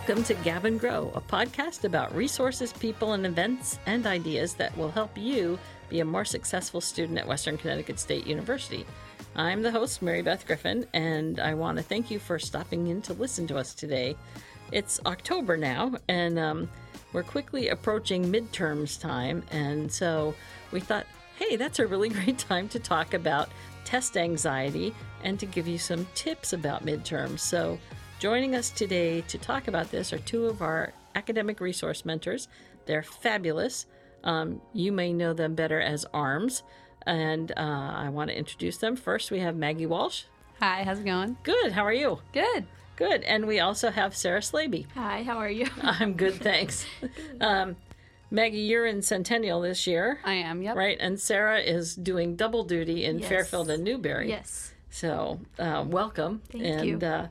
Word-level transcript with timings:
Welcome 0.00 0.24
to 0.24 0.34
Gab 0.42 0.64
and 0.64 0.80
Grow, 0.80 1.12
a 1.14 1.20
podcast 1.20 1.84
about 1.84 2.16
resources, 2.16 2.72
people, 2.72 3.12
and 3.12 3.26
events 3.26 3.78
and 3.84 4.06
ideas 4.06 4.54
that 4.54 4.74
will 4.76 4.90
help 4.90 5.16
you 5.16 5.58
be 5.90 6.00
a 6.00 6.04
more 6.06 6.24
successful 6.24 6.80
student 6.80 7.18
at 7.18 7.28
Western 7.28 7.58
Connecticut 7.58 8.00
State 8.00 8.26
University. 8.26 8.86
I'm 9.36 9.62
the 9.62 9.70
host, 9.70 10.00
Mary 10.00 10.22
Beth 10.22 10.46
Griffin, 10.46 10.86
and 10.94 11.38
I 11.38 11.52
want 11.52 11.76
to 11.76 11.84
thank 11.84 12.10
you 12.10 12.18
for 12.18 12.38
stopping 12.38 12.86
in 12.86 13.02
to 13.02 13.12
listen 13.12 13.46
to 13.48 13.58
us 13.58 13.74
today. 13.74 14.16
It's 14.72 15.00
October 15.04 15.58
now, 15.58 15.92
and 16.08 16.38
um, 16.38 16.70
we're 17.12 17.22
quickly 17.22 17.68
approaching 17.68 18.24
midterms 18.24 18.98
time, 18.98 19.44
and 19.50 19.92
so 19.92 20.34
we 20.72 20.80
thought, 20.80 21.06
hey, 21.36 21.56
that's 21.56 21.78
a 21.78 21.86
really 21.86 22.08
great 22.24 22.38
time 22.38 22.70
to 22.70 22.78
talk 22.78 23.12
about 23.12 23.50
test 23.84 24.16
anxiety 24.16 24.94
and 25.24 25.38
to 25.38 25.44
give 25.44 25.68
you 25.68 25.76
some 25.76 26.06
tips 26.14 26.54
about 26.54 26.86
midterms. 26.86 27.40
So, 27.40 27.78
joining 28.20 28.54
us 28.54 28.68
today 28.68 29.22
to 29.22 29.38
talk 29.38 29.66
about 29.66 29.90
this 29.90 30.12
are 30.12 30.18
two 30.18 30.44
of 30.44 30.60
our 30.60 30.92
academic 31.14 31.58
resource 31.58 32.04
mentors. 32.04 32.48
They're 32.84 33.02
fabulous. 33.02 33.86
Um, 34.22 34.60
you 34.74 34.92
may 34.92 35.14
know 35.14 35.32
them 35.32 35.54
better 35.54 35.80
as 35.80 36.04
ARMS. 36.12 36.62
And 37.06 37.50
uh, 37.56 37.92
I 37.94 38.10
want 38.10 38.28
to 38.28 38.36
introduce 38.36 38.76
them. 38.76 38.94
First, 38.94 39.30
we 39.30 39.40
have 39.40 39.56
Maggie 39.56 39.86
Walsh. 39.86 40.24
Hi, 40.60 40.84
how's 40.84 40.98
it 40.98 41.06
going? 41.06 41.38
Good. 41.42 41.72
How 41.72 41.82
are 41.82 41.94
you? 41.94 42.18
Good. 42.34 42.66
Good. 42.96 43.22
And 43.24 43.46
we 43.46 43.58
also 43.58 43.90
have 43.90 44.14
Sarah 44.14 44.40
Slaby. 44.40 44.84
Hi, 44.94 45.22
how 45.22 45.38
are 45.38 45.48
you? 45.48 45.66
I'm 45.82 46.12
good, 46.12 46.34
thanks. 46.34 46.84
um, 47.40 47.76
Maggie, 48.30 48.58
you're 48.58 48.84
in 48.84 49.00
Centennial 49.00 49.62
this 49.62 49.86
year. 49.86 50.20
I 50.24 50.34
am, 50.34 50.60
yep. 50.60 50.76
Right. 50.76 50.98
And 51.00 51.18
Sarah 51.18 51.60
is 51.60 51.94
doing 51.94 52.36
double 52.36 52.64
duty 52.64 53.06
in 53.06 53.20
Yes. 53.20 53.28
Fairfield 53.30 53.70
and 53.70 53.82
Newbury. 53.82 54.28
Yes. 54.28 54.74
So 54.90 55.40
uh, 55.58 55.86
welcome. 55.88 56.42
Thank 56.52 56.64
and, 56.66 56.86
you. 56.86 56.98
Uh, 56.98 57.28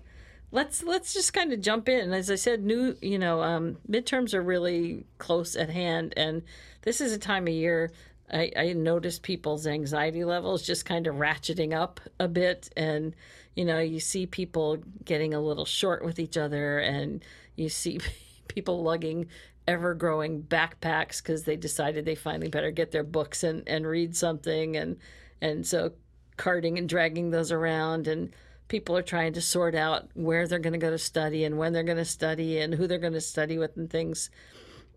let's 0.51 0.83
let's 0.83 1.13
just 1.13 1.33
kind 1.33 1.53
of 1.53 1.61
jump 1.61 1.89
in. 1.89 2.13
As 2.13 2.29
I 2.29 2.35
said, 2.35 2.63
new 2.63 2.95
you 3.01 3.19
know 3.19 3.41
um, 3.41 3.77
midterms 3.89 4.33
are 4.33 4.41
really 4.41 5.05
close 5.17 5.55
at 5.55 5.69
hand, 5.69 6.13
and 6.17 6.43
this 6.83 7.01
is 7.01 7.13
a 7.13 7.19
time 7.19 7.47
of 7.47 7.53
year. 7.53 7.91
I, 8.31 8.51
I 8.55 8.73
notice 8.73 9.17
people's 9.17 9.65
anxiety 9.65 10.23
levels 10.23 10.61
just 10.61 10.85
kind 10.85 11.07
of 11.07 11.15
ratcheting 11.15 11.73
up 11.73 11.99
a 12.19 12.27
bit, 12.27 12.69
and 12.77 13.15
you 13.55 13.65
know 13.65 13.79
you 13.79 13.99
see 13.99 14.25
people 14.25 14.77
getting 15.03 15.33
a 15.33 15.41
little 15.41 15.65
short 15.65 16.03
with 16.03 16.19
each 16.19 16.37
other, 16.37 16.79
and 16.79 17.23
you 17.55 17.69
see 17.69 17.99
people 18.47 18.83
lugging 18.83 19.27
ever 19.67 19.93
growing 19.93 20.41
backpacks 20.41 21.21
because 21.21 21.43
they 21.43 21.55
decided 21.55 22.03
they 22.03 22.15
finally 22.15 22.49
better 22.49 22.71
get 22.71 22.91
their 22.91 23.03
books 23.03 23.43
and, 23.43 23.67
and 23.67 23.85
read 23.85 24.15
something 24.15 24.75
and 24.75 24.97
and 25.41 25.67
so 25.67 25.91
carting 26.37 26.79
and 26.79 26.89
dragging 26.89 27.29
those 27.29 27.51
around 27.51 28.07
and 28.07 28.33
people 28.69 28.95
are 28.95 29.03
trying 29.03 29.33
to 29.33 29.41
sort 29.41 29.75
out 29.75 30.07
where 30.13 30.47
they're 30.47 30.59
going 30.59 30.73
to 30.73 30.79
go 30.79 30.89
to 30.89 30.97
study 30.97 31.43
and 31.43 31.57
when 31.57 31.73
they're 31.73 31.83
going 31.83 31.97
to 31.97 32.05
study 32.05 32.59
and 32.59 32.73
who 32.73 32.87
they're 32.87 32.97
going 32.97 33.13
to 33.13 33.21
study 33.21 33.57
with 33.57 33.75
and 33.75 33.89
things. 33.89 34.29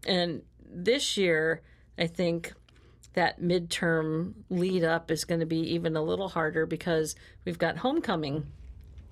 And 0.07 0.43
this 0.75 1.17
year 1.17 1.61
i 1.99 2.07
think 2.07 2.55
that 3.15 3.41
midterm 3.41 4.33
lead 4.49 4.83
up 4.83 5.11
is 5.11 5.25
going 5.25 5.41
to 5.41 5.47
be 5.47 5.59
even 5.75 5.97
a 5.97 6.03
little 6.03 6.31
harder 6.31 6.65
because 6.65 7.15
we've 7.45 7.59
got 7.59 7.77
homecoming 7.77 8.47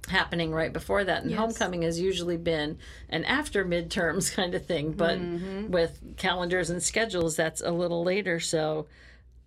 happening 0.08 0.50
right 0.50 0.72
before 0.72 1.04
that. 1.04 1.20
And 1.20 1.30
Yes. 1.30 1.38
homecoming 1.38 1.82
has 1.82 2.00
usually 2.00 2.38
been 2.38 2.78
an 3.10 3.24
after 3.26 3.62
midterms 3.64 4.34
kind 4.34 4.54
of 4.54 4.64
thing 4.64 4.92
but 4.92 5.18
mm-hmm. 5.18 5.70
with 5.70 6.16
calendars 6.16 6.70
and 6.70 6.82
schedules 6.82 7.36
that's 7.36 7.60
a 7.60 7.70
little 7.70 8.02
later. 8.02 8.40
So 8.40 8.86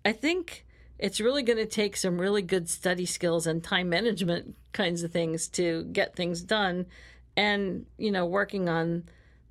i 0.04 0.12
think 0.12 0.64
it's 1.04 1.20
really 1.20 1.42
going 1.42 1.58
to 1.58 1.66
take 1.66 1.98
some 1.98 2.18
really 2.18 2.40
good 2.40 2.66
study 2.66 3.04
skills 3.04 3.46
and 3.46 3.62
time 3.62 3.90
management 3.90 4.56
kinds 4.72 5.02
of 5.02 5.12
things 5.12 5.48
to 5.48 5.84
get 5.92 6.16
things 6.16 6.40
done. 6.40 6.86
And 7.36 7.84
you 7.98 8.10
know 8.10 8.24
working 8.24 8.70
on 8.70 9.04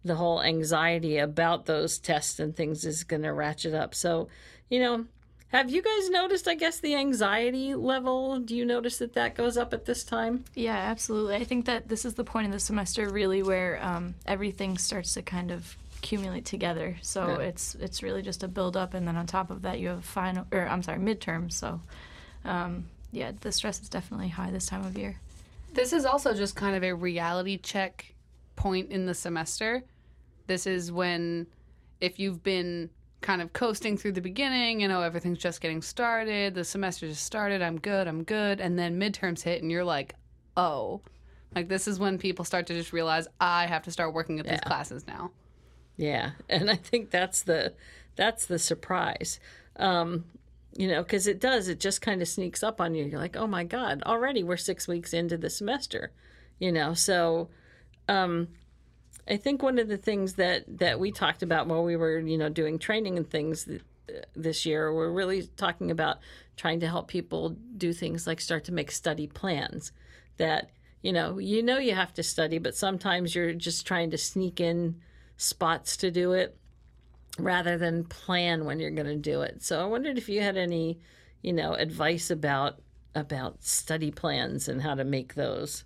the 0.03 0.16
whole 0.16 0.41
anxiety 0.41 1.19
about 1.19 1.68
those 1.68 2.00
tests 2.00 2.40
and 2.40 2.56
things 2.56 2.86
is 2.86 3.03
going 3.03 3.22
to 3.22 3.31
ratchet 3.31 3.75
up. 3.75 3.94
So 3.94 4.30
you 4.68 4.80
know 4.80 5.06
have 5.50 5.69
you 5.69 5.84
guys 5.84 6.09
noticed 6.09 6.47
i 6.47 6.56
guess 6.56 6.80
the 6.80 6.96
anxiety 6.96 7.75
level? 7.75 8.40
Do 8.40 8.56
you 8.56 8.66
notice 8.66 8.97
that 8.97 9.14
that 9.14 9.35
goes 9.35 9.56
up 9.56 9.74
at 9.74 9.85
this 9.85 10.03
time? 10.03 10.46
Yeah, 10.56 10.75
absolutely. 10.75 11.35
I 11.35 11.44
think 11.44 11.66
that 11.66 11.88
this 11.88 12.03
is 12.03 12.16
the 12.16 12.24
point 12.24 12.46
in 12.46 12.52
the 12.52 12.59
semester 12.59 13.08
really 13.08 13.44
where 13.44 13.78
um, 13.80 14.16
everything 14.25 14.80
starts 14.80 15.14
to 15.14 15.22
kind 15.22 15.52
of 15.52 15.78
accumulate 16.03 16.44
together. 16.46 16.97
So 17.02 17.40
Yeah. 17.40 17.47
it's 17.47 17.75
it's 17.75 18.03
really 18.03 18.22
just 18.22 18.44
a 18.44 18.47
build 18.47 18.75
up, 18.75 18.94
and 18.94 19.08
then 19.08 19.16
on 19.16 19.25
top 19.25 19.50
of 19.50 19.62
that, 19.62 19.80
you 19.80 19.88
have 19.90 20.03
final 20.03 20.46
or 20.52 20.68
I'm 20.68 20.84
sorry, 20.84 21.00
midterm. 21.00 21.52
So 21.52 21.80
um, 22.44 22.86
yeah, 23.12 23.31
the 23.40 23.52
stress 23.52 23.81
is 23.81 23.90
definitely 23.90 24.28
high 24.28 24.52
this 24.52 24.66
time 24.66 24.86
of 24.86 24.97
year. 24.97 25.16
This 25.74 25.94
is 25.94 26.06
also 26.06 26.34
just 26.34 26.56
kind 26.56 26.75
of 26.75 26.84
a 26.84 26.94
reality 26.94 27.58
check 27.58 28.14
point 28.56 28.91
in 28.91 29.06
the 29.06 29.14
semester. 29.14 29.84
This 30.46 30.68
is 30.68 30.91
when, 30.91 31.47
if 32.02 32.20
you've 32.20 32.44
been 32.44 32.90
kind 33.22 33.41
of 33.41 33.53
coasting 33.53 33.97
through 33.97 34.12
the 34.12 34.22
beginning, 34.22 34.81
you 34.81 34.88
know, 34.88 35.02
everything's 35.02 35.40
just 35.40 35.62
getting 35.62 35.81
started, 35.81 36.53
the 36.53 36.66
semester 36.66 37.08
just 37.08 37.24
started, 37.24 37.62
I'm 37.62 37.80
good, 37.80 38.08
I'm 38.08 38.24
good, 38.24 38.59
and 38.59 38.78
then 38.78 39.00
midterms 39.00 39.41
hit, 39.41 39.62
and 39.64 39.72
you're 39.72 39.85
like, 39.85 40.16
oh. 40.58 41.02
Like, 41.56 41.70
this 41.70 41.88
is 41.88 41.97
when 41.97 42.18
people 42.18 42.44
start 42.46 42.68
to 42.68 42.74
just 42.74 42.91
realize, 42.94 43.28
I 43.40 43.66
have 43.68 43.84
to 43.84 43.91
start 43.91 44.14
working 44.14 44.40
at 44.40 44.47
these 44.47 44.59
classes 44.59 45.08
now. 45.08 45.31
Yeah, 45.98 46.31
and 46.50 46.70
I 46.70 46.76
think 46.76 47.12
that's 47.12 47.44
the 47.44 47.74
that's 48.16 48.46
the 48.46 48.59
surprise. 48.59 49.40
Um, 49.78 50.26
you 50.76 50.88
know, 50.88 51.04
because 51.04 51.28
it 51.28 51.40
does. 51.40 51.68
It 51.68 51.80
just 51.80 52.02
kind 52.02 52.22
of 52.22 52.28
sneaks 52.28 52.64
up 52.64 52.81
on 52.81 52.96
you. 52.96 53.06
You're 53.06 53.20
like, 53.20 53.36
oh 53.38 53.48
my 53.48 53.64
god, 53.64 54.02
already 54.03 54.44
we're 54.44 54.58
six 54.58 54.88
weeks 54.88 55.14
into 55.14 55.38
the 55.38 55.50
semester. 55.50 56.12
You 56.59 56.72
know, 56.72 56.94
so 56.94 57.50
um, 58.08 58.50
I 59.28 59.38
think 59.38 59.64
one 59.64 59.80
of 59.80 59.88
the 59.88 59.98
things 59.98 60.34
that 60.36 60.66
that 60.80 61.00
we 61.00 61.12
talked 61.12 61.44
about 61.44 61.68
while 61.68 61.84
we 61.84 61.96
were 61.96 62.20
you 62.20 62.38
know 62.38 62.50
doing 62.50 62.80
training 62.80 63.18
and 63.18 63.30
things 63.30 63.66
th- 63.66 63.82
this 64.36 64.66
year, 64.66 64.94
we're 64.94 65.12
really 65.12 65.44
talking 65.58 65.92
about 65.92 66.18
trying 66.58 66.80
to 66.82 66.88
help 66.88 67.08
people 67.08 67.56
do 67.78 67.94
things 67.94 68.28
like 68.28 68.42
start 68.42 68.64
to 68.66 68.74
make 68.74 68.92
study 68.92 69.28
plans. 69.28 69.92
That 70.38 70.70
you 71.02 71.14
know, 71.14 71.38
you 71.40 71.64
know 71.64 71.78
you 71.78 71.96
have 71.96 72.14
to 72.16 72.24
study, 72.24 72.58
but 72.59 72.76
sometimes 72.76 73.36
you're 73.36 73.53
just 73.53 73.86
trying 73.88 74.12
to 74.12 74.18
sneak 74.18 74.59
in 74.59 75.02
spots 75.44 75.98
to 75.98 76.09
do 76.12 76.31
it 76.34 76.58
rather 77.38 77.78
than 77.78 78.04
plan 78.06 78.66
when 78.66 78.80
you're 78.80 78.92
going 78.92 79.08
to 79.08 79.16
do 79.16 79.42
it. 79.42 79.64
So 79.64 79.81
I 79.81 79.86
wondered 79.86 80.18
if 80.18 80.30
you 80.30 80.42
had 80.42 80.56
any, 80.58 81.00
you 81.42 81.54
know, 81.54 81.74
advice 81.74 82.30
about 82.31 82.80
about 83.16 83.64
study 83.64 84.09
plans 84.09 84.68
and 84.68 84.82
how 84.82 84.96
to 84.96 85.03
make 85.03 85.36
those. 85.36 85.84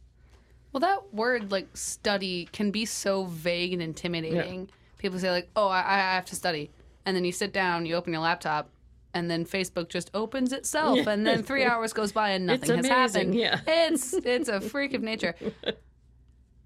Well, 0.71 0.79
that 0.81 1.13
word 1.13 1.51
like 1.51 1.67
study 1.75 2.47
can 2.51 2.71
be 2.71 2.85
so 2.85 3.25
vague 3.25 3.73
and 3.73 3.81
intimidating. 3.81 4.69
People 4.97 5.19
say 5.19 5.31
like, 5.31 5.49
"Oh, 5.55 5.67
I, 5.67 5.79
I 5.79 5.97
have 6.15 6.25
to 6.25 6.35
study," 6.35 6.69
and 7.05 7.15
then 7.15 7.25
you 7.25 7.31
sit 7.31 7.51
down, 7.53 7.85
you 7.85 7.95
open 7.95 8.13
your 8.13 8.21
laptop, 8.21 8.69
and 9.13 9.29
then 9.31 9.45
Facebook 9.45 9.89
just 9.89 10.11
opens 10.13 10.53
itself, 10.53 11.07
and 11.07 11.25
then 11.25 11.43
three 11.43 11.63
hours 11.71 11.93
goes 11.93 12.11
by 12.11 12.29
and 12.31 12.45
nothing 12.45 12.79
It's 12.79 12.87
has 12.87 13.15
amazing, 13.15 13.33
happened. 13.39 13.65
yeah. 13.67 13.87
it's 13.91 14.13
it's 14.13 14.49
a 14.49 14.61
freak 14.61 14.93
of 14.93 15.01
nature. 15.01 15.35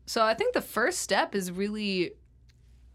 So 0.07 0.23
I 0.23 0.33
think 0.33 0.53
the 0.53 0.61
first 0.61 0.99
step 0.99 1.35
is 1.35 1.51
really 1.51 2.13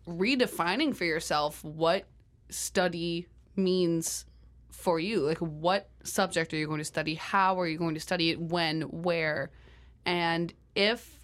redefining 0.07 0.95
for 0.95 1.05
yourself 1.05 1.63
what 1.65 2.05
study 2.49 3.27
means 3.57 4.27
for 4.71 5.01
you. 5.01 5.21
Like, 5.21 5.39
what 5.39 5.89
subject 6.05 6.53
are 6.53 6.57
you 6.57 6.67
going 6.67 6.79
to 6.79 6.85
study? 6.85 7.15
How 7.15 7.59
are 7.61 7.67
you 7.67 7.79
going 7.79 7.95
to 7.95 8.01
study 8.01 8.31
it? 8.31 8.41
When? 8.41 8.83
Where? 8.83 9.51
And 10.05 10.53
if 10.75 11.19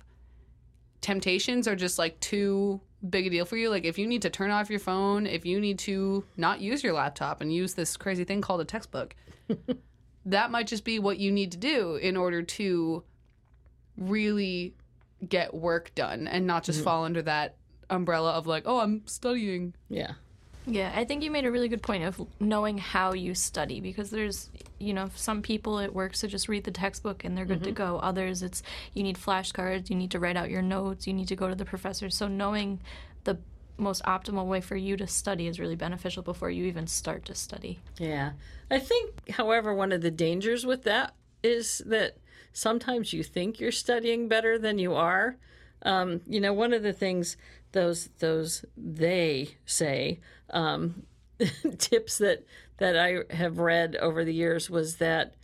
temptations 1.00 1.68
are 1.68 1.76
just 1.76 1.98
like 1.98 2.18
too 2.20 2.80
big 3.08 3.26
a 3.26 3.30
deal 3.30 3.44
for 3.44 3.56
you, 3.56 3.70
like 3.70 3.84
if 3.84 3.98
you 3.98 4.06
need 4.06 4.22
to 4.22 4.30
turn 4.30 4.50
off 4.50 4.70
your 4.70 4.80
phone, 4.80 5.26
if 5.26 5.44
you 5.44 5.60
need 5.60 5.78
to 5.80 6.24
not 6.36 6.60
use 6.60 6.82
your 6.82 6.92
laptop 6.92 7.40
and 7.40 7.52
use 7.52 7.74
this 7.74 7.96
crazy 7.96 8.24
thing 8.24 8.40
called 8.40 8.60
a 8.60 8.64
textbook, 8.64 9.14
that 10.26 10.50
might 10.50 10.66
just 10.66 10.84
be 10.84 10.98
what 10.98 11.18
you 11.18 11.30
need 11.30 11.52
to 11.52 11.58
do 11.58 11.96
in 11.96 12.16
order 12.16 12.42
to 12.42 13.04
really 13.96 14.74
get 15.28 15.54
work 15.54 15.94
done 15.94 16.26
and 16.26 16.46
not 16.46 16.64
just 16.64 16.78
mm-hmm. 16.78 16.84
fall 16.84 17.04
under 17.04 17.22
that 17.22 17.56
umbrella 17.92 18.32
of 18.32 18.46
like, 18.46 18.64
oh, 18.66 18.80
I'm 18.80 19.02
studying. 19.06 19.74
Yeah. 19.88 20.12
Yeah, 20.64 20.92
I 20.94 21.04
think 21.04 21.24
you 21.24 21.30
made 21.30 21.44
a 21.44 21.50
really 21.50 21.68
good 21.68 21.82
point 21.82 22.04
of 22.04 22.20
knowing 22.38 22.78
how 22.78 23.14
you 23.14 23.34
study 23.34 23.80
because 23.80 24.10
there's, 24.10 24.48
you 24.78 24.94
know, 24.94 25.10
some 25.16 25.42
people 25.42 25.80
it 25.80 25.92
works 25.92 26.20
to 26.20 26.28
just 26.28 26.48
read 26.48 26.62
the 26.62 26.70
textbook 26.70 27.24
and 27.24 27.36
they're 27.36 27.44
good 27.44 27.64
to 27.64 27.72
go. 27.72 27.98
Others 27.98 28.42
it's 28.44 28.62
you 28.94 29.02
need 29.02 29.16
flashcards, 29.16 29.90
you 29.90 29.96
need 29.96 30.12
to 30.12 30.20
write 30.20 30.36
out 30.36 30.50
your 30.50 30.62
notes, 30.62 31.06
you 31.06 31.14
need 31.14 31.26
to 31.28 31.36
go 31.36 31.48
to 31.48 31.56
the 31.56 31.64
professor. 31.64 32.10
So 32.10 32.28
knowing 32.28 32.80
the 33.24 33.38
most 33.76 34.04
optimal 34.04 34.46
way 34.46 34.60
for 34.60 34.76
you 34.76 34.96
to 34.98 35.06
study 35.08 35.48
is 35.48 35.58
really 35.58 35.74
beneficial 35.74 36.22
before 36.22 36.50
you 36.50 36.64
even 36.66 36.86
start 36.86 37.24
to 37.24 37.34
study. 37.34 37.80
Yeah. 37.98 38.32
I 38.70 38.78
think, 38.78 39.30
however, 39.30 39.74
one 39.74 39.90
of 39.90 40.00
the 40.00 40.12
dangers 40.12 40.64
with 40.64 40.84
that 40.84 41.14
is 41.42 41.82
that 41.86 42.18
sometimes 42.52 43.12
you 43.12 43.24
think 43.24 43.58
you're 43.58 43.72
studying 43.72 44.28
better 44.28 44.58
than 44.58 44.78
you 44.78 44.94
are. 44.94 45.36
Um, 45.84 46.20
you 46.28 46.40
know, 46.40 46.52
one 46.52 46.72
of 46.72 46.84
the 46.84 46.92
things 46.92 47.36
those 47.72 48.08
those 48.18 48.64
they 48.76 49.56
say 49.66 50.20
um, 50.50 51.02
tips 51.78 52.18
that 52.18 52.44
that 52.78 52.96
I 52.96 53.34
have 53.34 53.58
read 53.58 53.96
over 53.96 54.24
the 54.24 54.34
years 54.34 54.70
was 54.70 54.96
that 54.96 55.34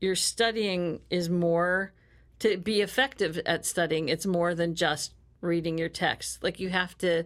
your 0.00 0.14
studying 0.14 1.00
is 1.10 1.28
more 1.28 1.92
to 2.40 2.56
be 2.56 2.80
effective 2.80 3.38
at 3.44 3.66
studying. 3.66 4.08
It's 4.08 4.26
more 4.26 4.54
than 4.54 4.74
just 4.74 5.14
reading 5.40 5.78
your 5.78 5.88
text. 5.88 6.42
Like 6.42 6.58
you 6.60 6.70
have 6.70 6.96
to 6.98 7.24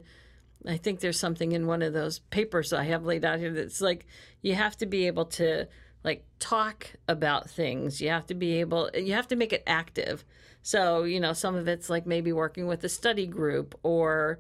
I 0.67 0.77
think 0.77 1.01
there's 1.01 1.19
something 1.19 1.53
in 1.53 1.67
one 1.67 1.83
of 1.83 1.93
those 1.93 2.19
papers 2.19 2.73
I 2.73 2.85
have 2.85 3.05
laid 3.05 3.25
out 3.25 3.39
here 3.39 3.53
that's 3.53 3.81
like 3.81 4.07
you 4.41 4.55
have 4.55 4.77
to 4.79 4.87
be 4.87 5.07
able 5.07 5.27
to 5.27 5.69
like 6.03 6.25
talk 6.39 6.91
about 7.09 7.51
things. 7.51 8.01
You 8.01 8.09
have 8.11 8.27
to 8.27 8.35
be 8.35 8.61
able 8.61 8.91
you 8.95 9.13
have 9.13 9.29
to 9.29 9.37
make 9.37 9.53
it 9.53 9.63
active. 9.67 10.25
So, 10.67 11.05
you 11.05 11.21
know, 11.21 11.35
some 11.35 11.57
of 11.57 11.69
it's 11.69 11.91
like 11.91 12.07
maybe 12.07 12.33
working 12.33 12.67
with 12.67 12.83
a 12.85 12.89
study 12.89 13.27
group 13.27 13.79
or 13.83 14.39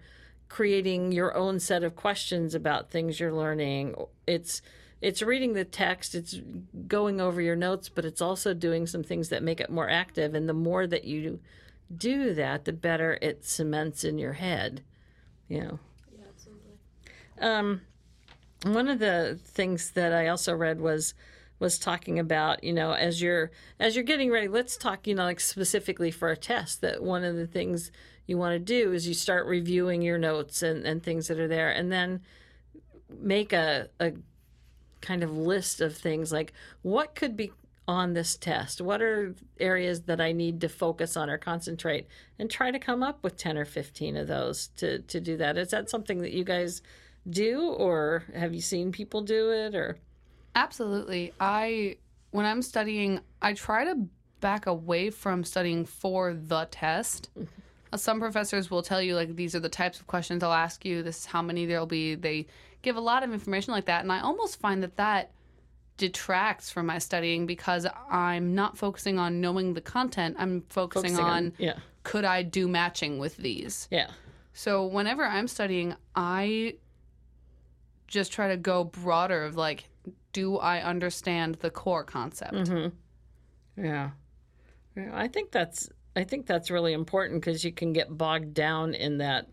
creating 0.49 1.13
your 1.13 1.37
own 1.37 1.61
set 1.61 1.85
of 1.85 1.97
questions 1.97 2.55
about 2.55 2.91
things 2.91 3.21
you're 3.21 3.31
learning. 3.31 3.95
It's 4.27 4.63
it's 5.03 5.21
reading 5.21 5.53
the 5.53 5.67
text, 5.67 6.15
it's 6.15 6.41
going 6.89 7.21
over 7.21 7.43
your 7.43 7.57
notes, 7.57 7.91
but 7.91 8.07
it's 8.07 8.23
also 8.23 8.55
doing 8.55 8.87
some 8.87 9.03
things 9.03 9.29
that 9.29 9.43
make 9.43 9.61
it 9.61 9.69
more 9.69 9.91
active 9.91 10.35
and 10.35 10.49
the 10.49 10.55
more 10.55 10.87
that 10.87 11.05
you 11.05 11.41
do 11.95 12.33
that, 12.33 12.65
the 12.65 12.73
better 12.73 13.19
it 13.21 13.45
cements 13.45 14.03
in 14.03 14.17
your 14.17 14.33
head. 14.33 14.83
You 15.47 15.61
know. 15.61 15.79
Yeah, 16.11 16.25
absolutely. 16.31 16.79
Um, 17.39 17.83
one 18.65 18.89
of 18.89 18.99
the 18.99 19.39
things 19.45 19.91
that 19.91 20.15
I 20.15 20.29
also 20.29 20.55
read 20.55 20.81
was 20.81 21.13
was 21.59 21.79
talking 21.79 22.19
about 22.19 22.63
you 22.65 22.73
know 22.73 22.93
as 22.93 23.23
you're 23.23 23.51
as 23.79 23.95
you're 23.95 24.05
getting 24.05 24.31
ready 24.31 24.49
let's 24.49 24.77
talk 24.77 25.07
you 25.07 25.15
know 25.15 25.25
like 25.25 25.41
specifically 25.41 26.11
for 26.11 26.31
a 26.31 26.37
test 26.37 26.81
that 26.81 27.03
one 27.03 27.25
of 27.25 27.37
the 27.37 27.47
things 27.47 27.91
you 28.27 28.37
want 28.37 28.53
to 28.53 28.59
do 28.59 28.93
is 28.93 29.07
you 29.07 29.15
start 29.15 29.47
reviewing 29.47 30.03
your 30.03 30.19
notes 30.19 30.63
and, 30.63 30.85
and 30.87 31.03
things 31.03 31.29
that 31.29 31.39
are 31.39 31.49
there 31.49 31.71
and 31.71 31.93
then 31.93 32.21
make 33.21 33.53
a, 33.53 33.89
a 34.01 34.13
kind 35.01 35.23
of 35.23 35.37
list 35.37 35.81
of 35.81 35.97
things 35.97 36.33
like 36.33 36.53
what 36.83 37.15
could 37.15 37.37
be 37.37 37.53
on 37.87 38.15
this 38.15 38.37
test? 38.37 38.81
What 38.81 39.03
are 39.03 39.35
areas 39.61 40.03
that 40.03 40.21
i 40.21 40.33
need 40.33 40.61
to 40.63 40.69
focus 40.69 41.17
on 41.17 41.29
or 41.29 41.39
concentrate? 41.39 42.07
And 42.39 42.51
try 42.51 42.71
to 42.71 42.79
come 42.79 43.03
up 43.03 43.23
with 43.23 43.37
10 43.37 43.59
or 43.59 43.65
15 43.65 44.17
of 44.17 44.27
those 44.27 44.69
to, 44.77 45.01
to 45.01 45.21
do 45.21 45.37
that. 45.37 45.59
Is 45.59 45.71
that 45.71 45.91
something 45.91 46.19
that 46.19 46.33
you 46.33 46.45
guys 46.45 46.83
do 47.29 47.69
or 47.69 48.25
have 48.35 48.55
you 48.55 48.61
seen 48.61 48.93
people 48.93 49.23
do 49.23 49.51
it 49.51 49.75
or 49.75 49.99
Absolutely. 50.55 51.33
I 51.41 51.97
when 52.31 52.47
I'm 52.47 52.63
studying, 52.63 53.21
I 53.43 53.53
try 53.55 53.85
to 53.85 54.07
back 54.41 54.67
away 54.67 55.11
from 55.11 55.45
studying 55.45 55.85
for 55.85 56.35
the 56.35 56.67
test. 56.71 57.31
Uh, 57.93 57.97
Some 57.97 58.19
professors 58.21 58.71
will 58.71 58.83
tell 58.83 59.01
you 59.01 59.15
like 59.15 59.37
these 59.37 59.55
are 59.55 59.61
the 59.61 59.69
types 59.69 60.01
of 60.01 60.07
questions 60.07 60.43
I'll 60.43 60.53
ask 60.53 60.85
you. 60.85 61.03
This 61.03 61.19
is 61.21 61.27
how 61.27 61.43
many 61.43 61.65
there'll 61.67 61.87
be. 61.87 62.15
They 62.15 62.47
give 62.83 62.97
a 62.97 63.01
lot 63.01 63.23
of 63.23 63.33
information 63.33 63.73
like 63.73 63.87
that, 63.87 64.03
and 64.03 64.13
I 64.13 64.21
almost 64.21 64.59
find 64.61 64.83
that 64.83 64.97
that 64.97 65.31
detracts 65.97 66.71
from 66.71 66.87
my 66.87 66.99
studying 66.99 67.47
because 67.47 67.87
I'm 68.11 68.55
not 68.55 68.77
focusing 68.77 69.19
on 69.19 69.41
knowing 69.41 69.75
the 69.75 69.81
content. 69.81 70.35
I'm 70.41 70.63
focusing, 70.69 71.11
Focusing 71.11 71.25
on- 71.25 71.31
on 71.47 71.53
yeah. 71.59 71.79
could 72.03 72.25
I 72.25 72.43
do 72.43 72.67
matching 72.67 73.19
with 73.19 73.37
these. 73.37 73.87
yeah 73.93 74.11
So 74.53 74.85
whenever 74.87 75.25
I'm 75.25 75.47
studying, 75.47 75.95
I 76.17 76.75
just 78.09 78.33
try 78.33 78.49
to 78.49 78.57
go 78.57 78.83
broader 78.85 79.45
of 79.45 79.55
like, 79.57 79.89
do 80.35 80.59
I 80.59 80.83
understand 80.83 81.55
the 81.61 81.71
core 81.71 82.05
concept? 82.05 82.53
Mm-hmm. 82.53 83.83
Yeah. 83.83 84.11
Yeah, 84.95 85.11
I 85.15 85.29
think 85.29 85.51
that's 85.51 85.89
I 86.15 86.25
think 86.25 86.47
that's 86.47 86.71
really 86.71 86.93
important 86.93 87.41
because 87.41 87.65
you 87.65 87.73
can 87.73 87.95
get 87.95 88.17
bogged 88.17 88.53
down 88.53 88.93
in 88.93 89.19
that 89.19 89.49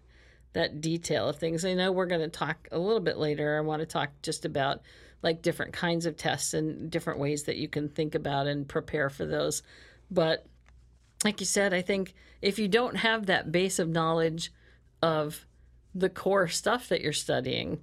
that 0.54 0.81
detail 0.81 1.30
of 1.30 1.38
things. 1.38 1.63
I 1.63 1.74
know 1.74 1.94
we're 1.94 2.07
going 2.07 2.22
to 2.22 2.28
talk 2.28 2.68
a 2.72 2.78
little 2.78 3.00
bit 3.00 3.18
later. 3.18 3.57
I 3.57 3.62
want 3.62 3.80
to 3.80 3.86
talk 3.86 4.10
just 4.22 4.44
about 4.44 4.81
like 5.24 5.42
different 5.42 5.72
kinds 5.72 6.06
of 6.06 6.18
tests 6.18 6.54
and 6.54 6.92
different 6.92 7.19
ways 7.19 7.44
that 7.44 7.56
you 7.56 7.69
can 7.69 7.88
think 7.88 8.16
about 8.16 8.48
and 8.48 8.68
prepare 8.68 9.10
for 9.10 9.25
those. 9.25 9.63
But 10.10 10.45
like 11.24 11.39
you 11.39 11.45
said, 11.45 11.74
I 11.74 11.81
think 11.81 12.13
if 12.42 12.60
you 12.60 12.68
don't 12.68 12.98
have 12.98 13.27
that 13.27 13.51
base 13.51 13.80
of 13.80 13.88
knowledge 13.88 14.51
of 15.01 15.45
the 15.95 16.10
core 16.10 16.48
stuff 16.48 16.89
that 16.89 17.01
you're 17.01 17.13
studying, 17.13 17.80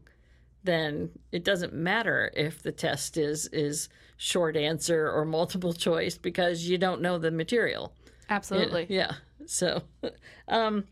then 0.65 1.11
it 1.33 1.45
doesn't 1.45 1.73
matter 1.73 2.31
if 2.35 2.63
the 2.63 2.73
test 2.73 3.17
is 3.17 3.47
is 3.49 3.89
short 4.17 4.57
answer 4.57 5.11
or 5.11 5.25
multiple 5.25 5.73
choice 5.89 6.19
because 6.19 6.69
you 6.69 6.79
don't 6.79 7.01
know 7.01 7.19
the 7.19 7.31
material. 7.31 7.93
Absolutely. 8.29 8.87
Yeah. 8.89 9.13
So, 9.47 9.83
um, 10.49 10.85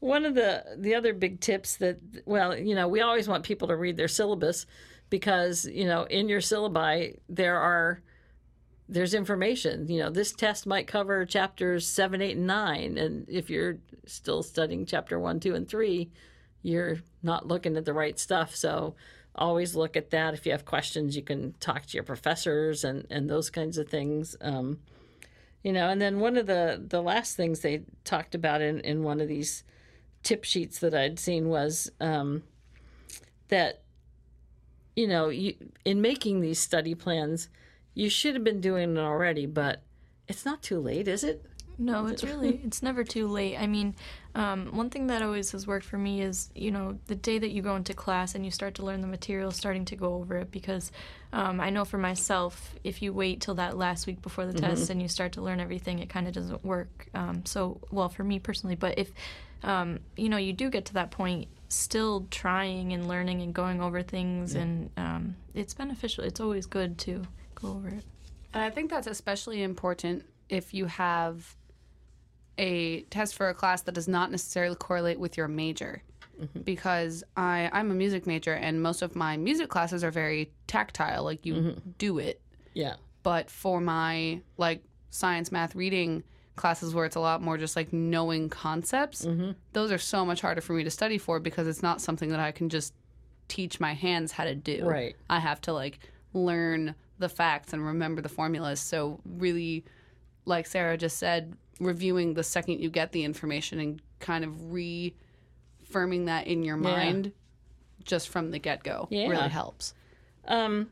one 0.00 0.24
of 0.24 0.34
the 0.34 0.64
the 0.76 0.94
other 0.94 1.12
big 1.12 1.40
tips 1.40 1.76
that 1.78 1.98
well, 2.26 2.56
you 2.56 2.74
know, 2.74 2.88
we 2.88 3.00
always 3.00 3.28
want 3.28 3.44
people 3.44 3.68
to 3.68 3.76
read 3.76 3.96
their 3.96 4.08
syllabus 4.08 4.66
because 5.08 5.64
you 5.66 5.84
know 5.84 6.04
in 6.04 6.28
your 6.28 6.40
syllabi 6.40 7.18
there 7.28 7.58
are 7.58 8.02
there's 8.88 9.14
information. 9.14 9.88
You 9.88 10.00
know, 10.00 10.10
this 10.10 10.32
test 10.32 10.66
might 10.66 10.86
cover 10.86 11.24
chapters 11.24 11.86
seven, 11.86 12.22
eight, 12.22 12.36
and 12.36 12.46
nine, 12.46 12.98
and 12.98 13.28
if 13.28 13.50
you're 13.50 13.78
still 14.06 14.42
studying 14.42 14.86
chapter 14.86 15.18
one, 15.18 15.40
two, 15.40 15.54
and 15.54 15.68
three, 15.68 16.10
you're 16.66 16.98
not 17.22 17.46
looking 17.46 17.76
at 17.76 17.84
the 17.84 17.92
right 17.92 18.18
stuff. 18.18 18.54
So 18.56 18.96
always 19.36 19.76
look 19.76 19.96
at 19.96 20.10
that. 20.10 20.34
If 20.34 20.44
you 20.44 20.52
have 20.52 20.64
questions, 20.64 21.14
you 21.14 21.22
can 21.22 21.54
talk 21.60 21.86
to 21.86 21.94
your 21.94 22.02
professors 22.02 22.82
and 22.84 23.06
and 23.08 23.30
those 23.30 23.50
kinds 23.50 23.78
of 23.78 23.88
things. 23.88 24.36
Um, 24.40 24.80
you 25.62 25.72
know, 25.72 25.88
and 25.88 26.00
then 26.00 26.18
one 26.18 26.36
of 26.36 26.46
the 26.46 26.82
the 26.84 27.02
last 27.02 27.36
things 27.36 27.60
they 27.60 27.82
talked 28.04 28.34
about 28.34 28.60
in 28.60 28.80
in 28.80 29.04
one 29.04 29.20
of 29.20 29.28
these 29.28 29.62
tip 30.24 30.42
sheets 30.42 30.80
that 30.80 30.94
I'd 30.94 31.20
seen 31.20 31.48
was 31.48 31.90
um, 32.00 32.42
that 33.48 33.82
you 34.96 35.06
know 35.06 35.28
you 35.28 35.54
in 35.84 36.00
making 36.00 36.40
these 36.40 36.58
study 36.58 36.96
plans, 36.96 37.48
you 37.94 38.10
should 38.10 38.34
have 38.34 38.44
been 38.44 38.60
doing 38.60 38.96
it 38.96 39.00
already, 39.00 39.46
but 39.46 39.82
it's 40.26 40.44
not 40.44 40.62
too 40.62 40.80
late, 40.80 41.06
is 41.06 41.22
it? 41.22 41.44
No, 41.78 42.06
it's 42.06 42.24
really 42.24 42.60
it's 42.64 42.82
never 42.82 43.04
too 43.04 43.28
late. 43.28 43.56
I 43.56 43.66
mean, 43.66 43.94
um, 44.34 44.74
one 44.74 44.90
thing 44.90 45.08
that 45.08 45.22
always 45.22 45.52
has 45.52 45.66
worked 45.66 45.84
for 45.84 45.98
me 45.98 46.22
is 46.22 46.50
you 46.54 46.70
know 46.70 46.98
the 47.06 47.14
day 47.14 47.38
that 47.38 47.50
you 47.50 47.62
go 47.62 47.76
into 47.76 47.94
class 47.94 48.34
and 48.34 48.44
you 48.44 48.50
start 48.50 48.74
to 48.76 48.84
learn 48.84 49.00
the 49.00 49.06
material, 49.06 49.50
starting 49.50 49.84
to 49.86 49.96
go 49.96 50.14
over 50.14 50.38
it 50.38 50.50
because 50.50 50.90
um, 51.32 51.60
I 51.60 51.70
know 51.70 51.84
for 51.84 51.98
myself, 51.98 52.74
if 52.82 53.02
you 53.02 53.12
wait 53.12 53.40
till 53.40 53.56
that 53.56 53.76
last 53.76 54.06
week 54.06 54.22
before 54.22 54.46
the 54.46 54.58
test 54.58 54.90
and 54.90 55.02
you 55.02 55.08
start 55.08 55.32
to 55.32 55.42
learn 55.42 55.60
everything, 55.60 55.98
it 55.98 56.08
kind 56.08 56.26
of 56.26 56.32
doesn't 56.32 56.64
work. 56.64 57.08
Um, 57.14 57.44
so 57.44 57.80
well 57.90 58.08
for 58.08 58.24
me 58.24 58.38
personally, 58.38 58.76
but 58.76 58.98
if 58.98 59.12
um, 59.62 60.00
you 60.16 60.28
know 60.28 60.38
you 60.38 60.52
do 60.52 60.70
get 60.70 60.86
to 60.86 60.94
that 60.94 61.10
point, 61.10 61.48
still 61.68 62.26
trying 62.30 62.92
and 62.92 63.06
learning 63.06 63.42
and 63.42 63.52
going 63.52 63.82
over 63.82 64.02
things, 64.02 64.54
and 64.54 64.90
um, 64.96 65.36
it's 65.54 65.74
beneficial. 65.74 66.24
It's 66.24 66.40
always 66.40 66.64
good 66.64 66.96
to 66.98 67.22
go 67.54 67.68
over 67.68 67.88
it. 67.88 68.04
And 68.54 68.62
I 68.62 68.70
think 68.70 68.88
that's 68.90 69.06
especially 69.06 69.62
important 69.62 70.24
if 70.48 70.72
you 70.72 70.86
have 70.86 71.54
a 72.58 73.02
test 73.02 73.34
for 73.34 73.48
a 73.48 73.54
class 73.54 73.82
that 73.82 73.92
does 73.92 74.08
not 74.08 74.30
necessarily 74.30 74.76
correlate 74.76 75.18
with 75.18 75.36
your 75.36 75.48
major. 75.48 76.02
Mm-hmm. 76.40 76.60
Because 76.60 77.24
I, 77.36 77.70
I'm 77.72 77.90
a 77.90 77.94
music 77.94 78.26
major 78.26 78.52
and 78.52 78.82
most 78.82 79.00
of 79.00 79.16
my 79.16 79.36
music 79.36 79.70
classes 79.70 80.04
are 80.04 80.10
very 80.10 80.50
tactile, 80.66 81.24
like 81.24 81.46
you 81.46 81.54
mm-hmm. 81.54 81.90
do 81.98 82.18
it. 82.18 82.40
Yeah. 82.74 82.96
But 83.22 83.50
for 83.50 83.80
my 83.80 84.40
like 84.58 84.82
science, 85.10 85.50
math, 85.50 85.74
reading 85.74 86.22
classes 86.56 86.94
where 86.94 87.06
it's 87.06 87.16
a 87.16 87.20
lot 87.20 87.42
more 87.42 87.56
just 87.56 87.74
like 87.74 87.92
knowing 87.92 88.50
concepts, 88.50 89.24
mm-hmm. 89.24 89.52
those 89.72 89.90
are 89.90 89.98
so 89.98 90.26
much 90.26 90.42
harder 90.42 90.60
for 90.60 90.74
me 90.74 90.84
to 90.84 90.90
study 90.90 91.16
for 91.16 91.40
because 91.40 91.66
it's 91.66 91.82
not 91.82 92.02
something 92.02 92.28
that 92.28 92.40
I 92.40 92.52
can 92.52 92.68
just 92.68 92.92
teach 93.48 93.80
my 93.80 93.94
hands 93.94 94.32
how 94.32 94.44
to 94.44 94.54
do. 94.54 94.84
Right. 94.84 95.16
I 95.30 95.38
have 95.38 95.60
to 95.62 95.72
like 95.72 96.00
learn 96.34 96.94
the 97.18 97.28
facts 97.28 97.72
and 97.72 97.84
remember 97.84 98.20
the 98.20 98.28
formulas. 98.28 98.80
So 98.80 99.20
really, 99.24 99.84
like 100.44 100.66
Sarah 100.66 100.96
just 100.98 101.16
said, 101.18 101.54
reviewing 101.80 102.34
the 102.34 102.42
second 102.42 102.80
you 102.80 102.90
get 102.90 103.12
the 103.12 103.24
information 103.24 103.78
and 103.80 104.02
kind 104.20 104.44
of 104.44 104.72
reaffirming 104.72 106.24
that 106.26 106.46
in 106.46 106.62
your 106.62 106.76
mind 106.76 107.32
just 108.04 108.28
from 108.28 108.50
the 108.50 108.58
get 108.58 108.82
go 108.82 109.08
Yeah. 109.10 109.28
really 109.28 109.48
helps. 109.48 109.94
Um, 110.46 110.90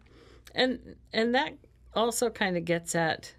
and 0.54 0.96
and 1.12 1.34
that 1.34 1.54
also 1.94 2.28
kind 2.30 2.56
of 2.56 2.64
gets 2.64 2.94
at 2.94 3.32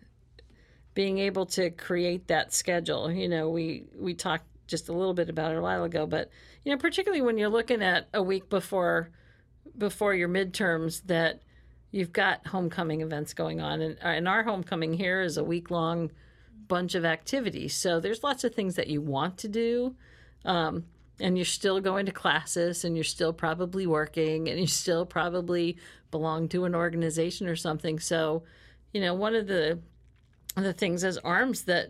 being 0.93 1.19
able 1.19 1.45
to 1.45 1.69
create 1.71 2.27
that 2.27 2.53
schedule. 2.53 3.11
You 3.11 3.27
know, 3.27 3.49
we 3.49 3.83
we 3.95 4.13
talked 4.13 4.45
just 4.67 4.89
a 4.89 4.93
little 4.93 5.13
bit 5.13 5.29
about 5.29 5.51
it 5.51 5.57
a 5.57 5.61
while 5.61 5.83
ago, 5.83 6.07
but 6.07 6.29
you 6.63 6.71
know, 6.71 6.77
particularly 6.77 7.21
when 7.21 7.37
you're 7.37 7.49
looking 7.49 7.83
at 7.83 8.07
a 8.13 8.23
week 8.23 8.49
before 8.49 9.09
before 9.77 10.13
your 10.13 10.29
midterms, 10.29 11.01
that 11.05 11.41
you've 11.91 12.13
got 12.13 12.47
homecoming 12.47 13.01
events 13.01 13.33
going 13.33 13.61
on, 13.61 13.81
and 13.81 13.97
and 14.01 14.27
our 14.27 14.43
homecoming 14.43 14.93
here 14.93 15.21
is 15.21 15.37
a 15.37 15.43
week 15.43 15.69
long 15.69 16.11
bunch 16.67 16.95
of 16.95 17.05
activities. 17.05 17.73
So 17.73 17.99
there's 17.99 18.23
lots 18.23 18.43
of 18.43 18.53
things 18.53 18.75
that 18.75 18.87
you 18.87 19.01
want 19.01 19.37
to 19.39 19.47
do. 19.47 19.95
Um, 20.43 20.85
and 21.19 21.37
you're 21.37 21.45
still 21.45 21.79
going 21.79 22.05
to 22.05 22.11
classes 22.11 22.83
and 22.83 22.95
you're 22.95 23.03
still 23.03 23.31
probably 23.31 23.87
working 23.87 24.49
and 24.49 24.59
you 24.59 24.67
still 24.67 25.05
probably 25.05 25.77
belong 26.11 26.49
to 26.49 26.65
an 26.65 26.75
organization 26.75 27.47
or 27.47 27.55
something. 27.55 27.99
So, 27.99 28.43
you 28.93 29.01
know, 29.01 29.13
one 29.13 29.35
of 29.35 29.47
the 29.47 29.79
the 30.55 30.73
things 30.73 31.03
as 31.03 31.17
arms 31.17 31.63
that 31.63 31.89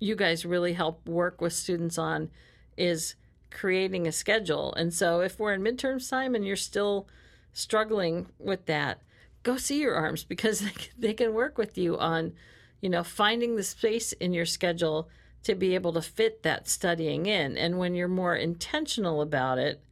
you 0.00 0.16
guys 0.16 0.44
really 0.44 0.72
help 0.72 1.08
work 1.08 1.40
with 1.40 1.52
students 1.52 1.96
on 1.96 2.30
is 2.76 3.14
creating 3.50 4.06
a 4.06 4.12
schedule. 4.12 4.74
And 4.74 4.92
so 4.92 5.20
if 5.20 5.38
we're 5.38 5.54
in 5.54 5.62
midterms 5.62 6.08
time 6.08 6.34
and 6.34 6.44
you're 6.44 6.56
still 6.56 7.06
struggling 7.52 8.26
with 8.38 8.66
that, 8.66 9.02
go 9.42 9.56
see 9.56 9.80
your 9.80 9.94
arms 9.94 10.24
because 10.24 10.64
they 10.98 11.14
can 11.14 11.34
work 11.34 11.58
with 11.58 11.76
you 11.78 11.98
on, 11.98 12.32
you 12.80 12.88
know, 12.88 13.02
finding 13.02 13.56
the 13.56 13.62
space 13.62 14.12
in 14.12 14.32
your 14.32 14.46
schedule 14.46 15.08
to 15.42 15.54
be 15.54 15.74
able 15.74 15.92
to 15.92 16.02
fit 16.02 16.42
that 16.42 16.68
studying 16.68 17.26
in. 17.26 17.56
And 17.56 17.78
when 17.78 17.94
you're 17.94 18.08
more 18.08 18.36
intentional 18.36 19.22
about 19.22 19.58
it 19.58 19.82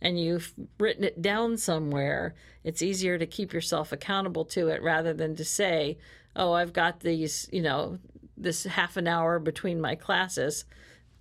and 0.00 0.20
you've 0.20 0.54
written 0.78 1.04
it 1.04 1.22
down 1.22 1.56
somewhere, 1.56 2.34
it's 2.62 2.82
easier 2.82 3.18
to 3.18 3.26
keep 3.26 3.52
yourself 3.52 3.92
accountable 3.92 4.44
to 4.46 4.68
it 4.68 4.82
rather 4.82 5.14
than 5.14 5.34
to 5.36 5.44
say, 5.44 5.98
oh, 6.36 6.52
I've 6.52 6.72
got 6.72 7.00
these, 7.00 7.48
you 7.52 7.62
know, 7.62 7.98
this 8.36 8.64
half 8.64 8.96
an 8.96 9.08
hour 9.08 9.38
between 9.38 9.80
my 9.80 9.94
classes 9.94 10.64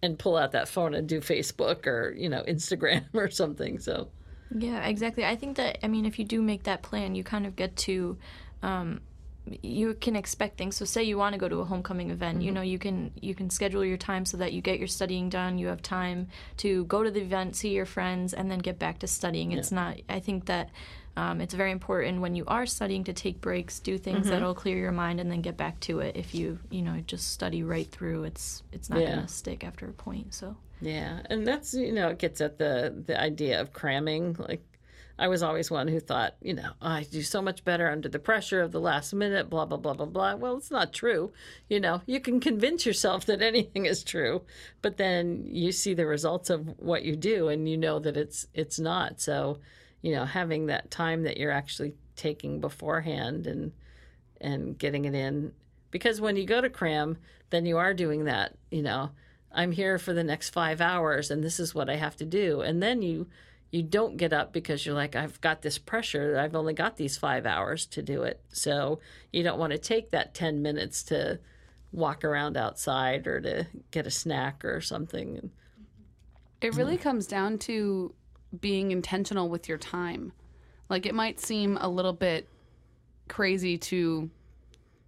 and 0.04 0.20
pull 0.20 0.38
out 0.38 0.52
that 0.52 0.68
phone 0.68 0.94
and 0.94 1.08
do 1.08 1.22
Facebook 1.22 1.88
or, 1.88 2.14
you 2.16 2.30
know, 2.30 2.44
Instagram 2.48 3.06
or 3.14 3.30
something. 3.30 3.80
So, 3.80 4.10
Yeah, 4.56 4.86
exactly. 4.86 5.26
I 5.26 5.36
think 5.36 5.58
that 5.58 5.84
I 5.84 5.88
mean, 5.88 6.06
if 6.06 6.20
you 6.20 6.26
do 6.26 6.42
make 6.42 6.64
that 6.64 6.82
plan, 6.82 7.16
you 7.16 7.24
kind 7.24 7.46
of 7.46 7.56
get 7.56 7.76
to. 7.78 8.18
Um, 8.64 9.02
you 9.62 9.94
can 9.96 10.16
expect 10.16 10.58
things. 10.58 10.76
So, 10.76 10.86
say 10.86 11.04
you 11.04 11.18
want 11.18 11.34
to 11.34 11.40
go 11.40 11.48
to 11.50 11.60
a 11.60 11.66
homecoming 11.66 12.10
event, 12.12 12.42
you 12.42 12.52
know, 12.52 12.62
you 12.62 12.80
can 12.80 13.12
you 13.22 13.36
can 13.36 13.50
schedule 13.50 13.84
your 13.86 13.98
time 13.98 14.26
so 14.26 14.38
that 14.38 14.54
you 14.54 14.62
get 14.62 14.80
your 14.80 14.88
studying 14.88 15.30
done. 15.30 15.58
You 15.58 15.68
have 15.68 15.82
time 15.82 16.28
to 16.58 16.86
go 16.86 17.04
to 17.04 17.12
the 17.12 17.22
event, 17.22 17.56
see 17.56 17.70
your 17.70 17.86
friends, 17.86 18.34
and 18.34 18.50
then 18.50 18.60
get 18.60 18.80
back 18.80 19.00
to 19.00 19.08
studying. 19.08 19.52
It's 19.52 19.72
not. 19.72 19.98
I 20.10 20.20
think 20.20 20.46
that 20.46 20.70
um, 21.16 21.42
it's 21.42 21.54
very 21.54 21.72
important 21.72 22.22
when 22.22 22.36
you 22.36 22.44
are 22.48 22.66
studying 22.68 23.04
to 23.06 23.14
take 23.14 23.42
breaks, 23.42 23.80
do 23.80 23.98
things 23.98 24.30
that'll 24.30 24.54
clear 24.54 24.78
your 24.78 24.92
mind, 24.92 25.20
and 25.20 25.32
then 25.32 25.42
get 25.42 25.58
back 25.58 25.80
to 25.82 26.00
it. 26.00 26.16
If 26.16 26.36
you 26.36 26.60
you 26.70 26.82
know 26.82 27.02
just 27.08 27.32
study 27.32 27.64
right 27.64 27.90
through, 27.90 28.26
it's 28.26 28.64
it's 28.72 28.90
not 28.90 29.00
Yeah. 29.02 29.16
gonna 29.16 29.28
stick 29.28 29.64
after 29.64 29.88
a 29.88 29.94
point. 29.94 30.34
So. 30.34 30.56
Yeah, 30.80 31.22
and 31.32 31.48
that's 31.48 31.74
you 31.74 31.92
know 31.92 32.10
it 32.10 32.20
gets 32.20 32.40
at 32.40 32.60
the 32.60 32.94
the 33.08 33.20
idea 33.20 33.60
of 33.60 33.74
cramming. 33.74 34.36
Like 34.38 34.64
I 35.20 35.28
was 35.28 35.42
always 35.42 35.72
one 35.72 35.88
who 35.88 36.00
thought, 36.00 36.36
you 36.42 36.54
know, 36.54 36.72
"Oh, 36.82 36.88
I 36.88 37.04
do 37.04 37.22
so 37.22 37.42
much 37.42 37.64
better 37.64 37.90
under 37.90 38.08
the 38.08 38.20
pressure 38.20 38.62
of 38.62 38.72
the 38.72 38.80
last 38.80 39.14
minute. 39.14 39.50
Blah 39.50 39.66
blah 39.66 39.78
blah 39.78 39.94
blah 39.94 40.06
blah. 40.06 40.36
Well, 40.36 40.58
it's 40.58 40.72
not 40.72 40.94
true. 40.94 41.32
You 41.70 41.80
know, 41.80 42.02
you 42.06 42.20
can 42.20 42.40
convince 42.40 42.86
yourself 42.86 43.26
that 43.26 43.42
anything 43.42 43.86
is 43.86 44.04
true, 44.04 44.44
but 44.82 44.98
then 44.98 45.48
you 45.48 45.72
see 45.72 45.94
the 45.94 46.06
results 46.06 46.50
of 46.50 46.78
what 46.80 47.04
you 47.04 47.16
do, 47.16 47.48
and 47.48 47.68
you 47.68 47.78
know 47.78 48.00
that 48.00 48.18
it's 48.18 48.48
it's 48.54 48.80
not. 48.80 49.20
So, 49.22 49.60
you 50.02 50.14
know, 50.14 50.26
having 50.26 50.68
that 50.68 50.92
time 50.92 51.24
that 51.24 51.38
you're 51.38 51.52
actually 51.52 51.96
taking 52.18 52.60
beforehand 52.60 53.48
and 53.48 53.72
and 54.42 54.78
getting 54.78 55.06
it 55.06 55.16
in 55.16 55.54
because 55.92 56.20
when 56.20 56.36
you 56.36 56.46
go 56.46 56.60
to 56.60 56.70
cram 56.70 57.18
then 57.50 57.66
you 57.66 57.78
are 57.78 57.94
doing 57.94 58.26
that 58.26 58.54
you 58.70 58.82
know 58.82 59.10
i'm 59.54 59.72
here 59.72 59.98
for 59.98 60.14
the 60.14 60.24
next 60.24 60.50
five 60.50 60.82
hours 60.82 61.32
and 61.32 61.44
this 61.44 61.60
is 61.60 61.74
what 61.74 61.90
i 61.90 61.96
have 61.96 62.16
to 62.16 62.26
do 62.26 62.62
and 62.62 62.84
then 62.84 63.02
you 63.02 63.28
you 63.72 63.84
don't 63.84 64.18
get 64.18 64.32
up 64.32 64.54
because 64.54 64.86
you're 64.86 64.96
like 64.96 65.16
i've 65.16 65.40
got 65.42 65.62
this 65.62 65.78
pressure. 65.78 66.38
I've 66.40 66.56
only 66.56 66.74
got 66.74 66.98
these 66.98 67.18
five 67.18 67.46
hours 67.46 67.86
to 67.88 68.02
do 68.02 68.24
it. 68.24 68.42
So 68.50 69.00
you 69.32 69.44
don't 69.44 69.60
want 69.60 69.72
to 69.72 69.78
take 69.78 70.12
that 70.12 70.34
10 70.34 70.62
minutes 70.62 71.04
to 71.04 71.40
walk 71.92 72.24
around 72.24 72.58
outside 72.58 73.28
or 73.28 73.40
to 73.42 73.68
get 73.92 74.08
a 74.08 74.12
snack 74.12 74.64
or 74.64 74.82
something. 74.82 75.52
It 76.62 76.76
really 76.76 76.98
comes 76.98 77.28
down 77.28 77.60
to 77.60 78.14
being 78.60 78.92
intentional 78.92 79.50
with 79.50 79.70
your 79.70 79.78
time. 79.78 80.32
Like 80.90 81.06
it 81.06 81.14
might 81.14 81.40
seem 81.40 81.78
a 81.80 81.90
little 81.90 82.14
bit 82.14 82.48
crazy 83.28 83.78
to 83.78 84.30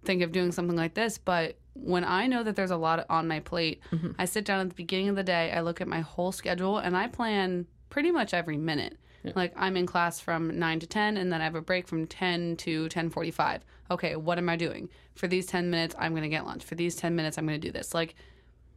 think 0.04 0.22
of 0.22 0.32
doing 0.32 0.52
something 0.52 0.76
like 0.76 0.94
this, 0.94 1.18
but 1.18 1.56
when 1.74 2.04
I 2.04 2.26
know 2.26 2.42
that 2.42 2.56
there's 2.56 2.70
a 2.70 2.76
lot 2.76 3.06
on 3.08 3.28
my 3.28 3.40
plate, 3.40 3.80
mm-hmm. 3.90 4.12
I 4.18 4.24
sit 4.24 4.44
down 4.44 4.60
at 4.60 4.68
the 4.68 4.74
beginning 4.74 5.08
of 5.08 5.16
the 5.16 5.22
day, 5.22 5.52
I 5.52 5.60
look 5.60 5.80
at 5.80 5.88
my 5.88 6.00
whole 6.00 6.32
schedule 6.32 6.78
and 6.78 6.96
I 6.96 7.08
plan 7.08 7.66
pretty 7.90 8.10
much 8.10 8.32
every 8.32 8.56
minute. 8.56 8.96
Like 9.34 9.52
I'm 9.54 9.76
in 9.76 9.86
class 9.86 10.18
from 10.18 10.58
9 10.58 10.80
to 10.80 10.86
10 10.86 11.16
and 11.18 11.30
then 11.30 11.40
I 11.40 11.44
have 11.44 11.54
a 11.54 11.60
break 11.60 11.86
from 11.86 12.06
10 12.06 12.56
to 12.58 12.88
10:45. 12.88 13.60
Okay, 13.90 14.16
what 14.16 14.38
am 14.38 14.48
I 14.48 14.56
doing? 14.56 14.88
For 15.14 15.28
these 15.28 15.46
10 15.46 15.68
minutes 15.68 15.94
I'm 15.98 16.12
going 16.12 16.22
to 16.22 16.28
get 16.28 16.46
lunch. 16.46 16.64
For 16.64 16.74
these 16.74 16.96
10 16.96 17.14
minutes 17.14 17.36
I'm 17.36 17.46
going 17.46 17.60
to 17.60 17.66
do 17.66 17.72
this. 17.72 17.92
Like 17.92 18.14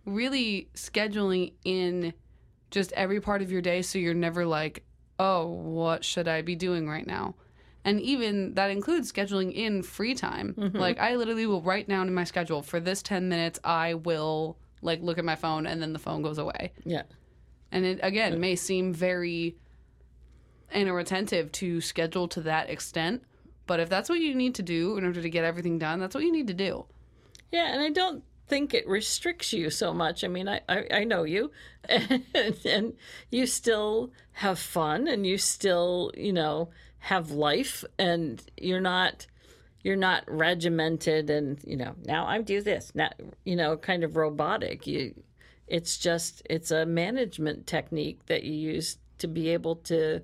really 0.06 0.68
scheduling 0.76 1.54
in 1.64 2.14
just 2.72 2.92
every 2.94 3.22
part 3.22 3.42
of 3.42 3.52
your 3.52 3.62
day 3.62 3.82
so 3.82 4.00
you're 4.00 4.14
never 4.14 4.46
like, 4.46 4.84
oh, 5.18 5.48
what 5.48 6.04
should 6.04 6.28
I 6.28 6.42
be 6.42 6.56
doing 6.56 6.90
right 6.90 7.08
now? 7.08 7.36
And 7.86 8.02
even 8.02 8.56
that 8.56 8.72
includes 8.72 9.12
scheduling 9.12 9.54
in 9.54 9.84
free 9.84 10.16
time. 10.16 10.56
Mm-hmm. 10.58 10.78
Like, 10.78 11.00
I 11.00 11.16
literally 11.16 11.46
will 11.46 11.62
write 11.62 11.90
down 11.90 12.08
in 12.08 12.14
my 12.14 12.24
schedule 12.24 12.62
for 12.62 12.80
this 12.80 13.02
10 13.02 13.28
minutes, 13.28 13.60
I 13.64 13.96
will 13.96 14.58
like 14.82 15.02
look 15.02 15.18
at 15.18 15.26
my 15.26 15.36
phone 15.36 15.66
and 15.68 15.82
then 15.82 15.94
the 15.94 16.00
phone 16.00 16.22
goes 16.22 16.38
away. 16.38 16.74
yeah 16.86 17.04
And 17.74 17.86
it, 17.86 18.00
again, 18.04 18.40
may 18.40 18.56
seem 18.56 18.94
very 18.94 19.58
inattentive 20.72 21.52
to 21.54 21.82
schedule 21.82 22.28
to 22.30 22.42
that 22.42 22.70
extent. 22.70 23.24
But 23.66 23.80
if 23.80 23.90
that's 23.90 24.10
what 24.10 24.20
you 24.20 24.36
need 24.36 24.54
to 24.56 24.62
do 24.62 24.96
in 24.98 25.04
order 25.04 25.24
to 25.24 25.30
get 25.30 25.44
everything 25.44 25.80
done, 25.80 26.00
that's 26.00 26.14
what 26.14 26.24
you 26.24 26.32
need 26.32 26.48
to 26.48 26.54
do. 26.54 26.86
Yeah, 27.52 27.74
and 27.74 27.82
I 27.82 27.90
don't 27.90 28.24
think 28.48 28.76
it 28.76 28.88
restricts 28.88 29.54
you 29.54 29.72
so 29.72 29.92
much. 29.92 30.24
I 30.24 30.28
mean, 30.28 30.48
I, 30.48 30.62
I, 30.70 30.86
I 30.92 31.04
know 31.04 31.24
you, 31.24 31.50
and, 31.90 32.24
and 32.66 32.94
you 33.32 33.48
still 33.48 34.12
have 34.34 34.60
fun, 34.60 35.08
and 35.08 35.26
you 35.26 35.40
still, 35.40 36.12
you 36.16 36.32
know, 36.32 36.70
have 37.00 37.32
life, 37.32 37.84
and 37.98 38.40
you're 38.56 38.82
not 38.82 39.26
you're 39.82 39.96
not 39.96 40.24
regimented, 40.28 41.32
and 41.32 41.60
you 41.66 41.76
know, 41.76 41.96
now 42.06 42.26
i'm 42.28 42.44
do 42.44 42.62
this, 42.62 42.92
now 42.94 43.10
you 43.46 43.56
know, 43.56 43.78
kind 43.78 44.04
of 44.04 44.16
robotic. 44.16 44.86
You, 44.86 45.16
it's 45.68 45.98
just 45.98 46.42
it's 46.50 46.72
a 46.72 46.86
management 46.86 47.68
technique 47.68 48.26
that 48.28 48.44
you 48.44 48.54
use 48.54 48.98
to 49.20 49.28
be 49.28 49.50
able 49.50 49.76
to 49.78 50.22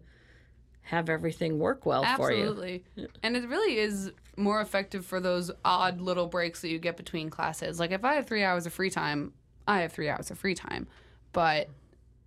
have 0.82 1.10
everything 1.10 1.60
work 1.60 1.86
well 1.86 2.04
for 2.18 2.32
you. 2.32 2.42
Absolutely. 2.42 2.84
And 3.22 3.38
it 3.38 3.48
really 3.48 3.78
is 3.78 4.12
more 4.38 4.60
effective 4.60 5.06
for 5.06 5.20
those 5.20 5.52
odd 5.64 6.02
little 6.02 6.26
breaks 6.28 6.62
that 6.62 6.70
you 6.70 6.80
get 6.80 6.98
between 6.98 7.30
classes. 7.30 7.80
Like 7.80 7.92
if 7.92 8.04
I 8.04 8.16
have 8.16 8.26
three 8.26 8.44
hours 8.44 8.66
of 8.66 8.74
free 8.74 8.90
time, 8.90 9.34
I 9.68 9.82
have 9.82 9.92
three 9.94 10.10
hours 10.10 10.32
of 10.32 10.40
free 10.40 10.56
time. 10.56 10.88
But, 11.32 11.70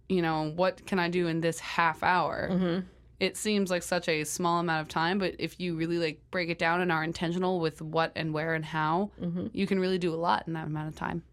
you 0.09 0.23
know, 0.23 0.53
what 0.55 0.87
can 0.87 1.01
I 1.01 1.09
do 1.09 1.27
in 1.27 1.41
this 1.41 1.59
half 1.59 2.05
hour? 2.05 2.49
Mm-hmm. 2.53 2.87
It 3.19 3.37
seems 3.37 3.69
like 3.69 3.83
such 3.83 4.09
a 4.09 4.23
small 4.25 4.61
amount 4.61 4.83
of 4.83 4.89
time, 4.89 5.19
but 5.19 5.35
if 5.41 5.59
you 5.59 5.75
really 5.75 5.99
like 5.99 6.21
break 6.31 6.49
it 6.49 6.59
down 6.59 6.81
and 6.81 6.93
are 6.93 7.03
intentional 7.03 7.59
with 7.59 7.83
what 7.83 8.13
and 8.15 8.33
where 8.33 8.55
and 8.55 8.65
how, 8.65 9.11
Mm-hmm. 9.21 9.49
you 9.53 9.67
can 9.67 9.81
really 9.81 9.99
do 9.99 10.15
a 10.15 10.17
lot 10.17 10.45
in 10.47 10.53
that 10.53 10.67
amount 10.67 10.89
of 10.89 10.95
time. 10.95 11.25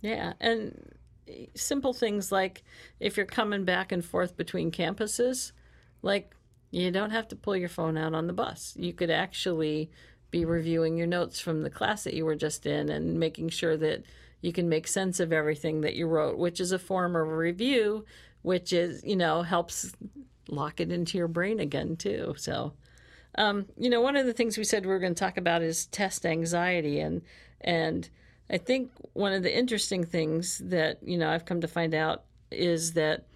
Yeah, 0.00 0.32
and 0.40 0.92
simple 1.54 1.92
things 1.92 2.32
like 2.32 2.62
if 3.00 3.16
you're 3.16 3.26
coming 3.26 3.64
back 3.64 3.92
and 3.92 4.04
forth 4.04 4.36
between 4.36 4.70
campuses, 4.70 5.52
like 6.02 6.34
you 6.70 6.90
don't 6.90 7.10
have 7.10 7.28
to 7.28 7.36
pull 7.36 7.56
your 7.56 7.68
phone 7.68 7.96
out 7.96 8.14
on 8.14 8.26
the 8.26 8.32
bus. 8.32 8.74
You 8.76 8.92
could 8.92 9.10
actually 9.10 9.90
be 10.30 10.44
reviewing 10.44 10.96
your 10.96 11.06
notes 11.06 11.38
from 11.38 11.62
the 11.62 11.70
class 11.70 12.04
that 12.04 12.14
you 12.14 12.24
were 12.24 12.36
just 12.36 12.66
in 12.66 12.88
and 12.88 13.20
making 13.20 13.50
sure 13.50 13.76
that 13.76 14.02
you 14.40 14.52
can 14.52 14.68
make 14.68 14.88
sense 14.88 15.20
of 15.20 15.32
everything 15.32 15.82
that 15.82 15.94
you 15.94 16.06
wrote, 16.06 16.38
which 16.38 16.60
is 16.60 16.72
a 16.72 16.78
form 16.78 17.14
of 17.14 17.28
review, 17.28 18.04
which 18.40 18.72
is, 18.72 19.02
you 19.04 19.14
know, 19.14 19.42
helps 19.42 19.92
lock 20.48 20.80
it 20.80 20.90
into 20.90 21.16
your 21.18 21.28
brain 21.28 21.60
again 21.60 21.96
too. 21.96 22.34
So, 22.36 22.72
um, 23.36 23.66
you 23.76 23.88
know, 23.88 24.00
one 24.00 24.16
of 24.16 24.26
the 24.26 24.32
things 24.32 24.58
we 24.58 24.64
said 24.64 24.84
we 24.84 24.90
were 24.90 24.98
going 24.98 25.14
to 25.14 25.18
talk 25.18 25.36
about 25.36 25.62
is 25.62 25.86
test 25.86 26.26
anxiety, 26.26 27.00
and 27.00 27.22
and 27.60 28.08
I 28.52 28.58
think 28.58 28.90
one 29.14 29.32
of 29.32 29.42
the 29.42 29.56
interesting 29.56 30.04
things 30.04 30.58
that 30.66 30.98
you 31.02 31.16
know 31.16 31.30
I've 31.30 31.46
come 31.46 31.62
to 31.62 31.68
find 31.68 31.94
out 31.94 32.24
is 32.50 32.92
that 32.92 33.26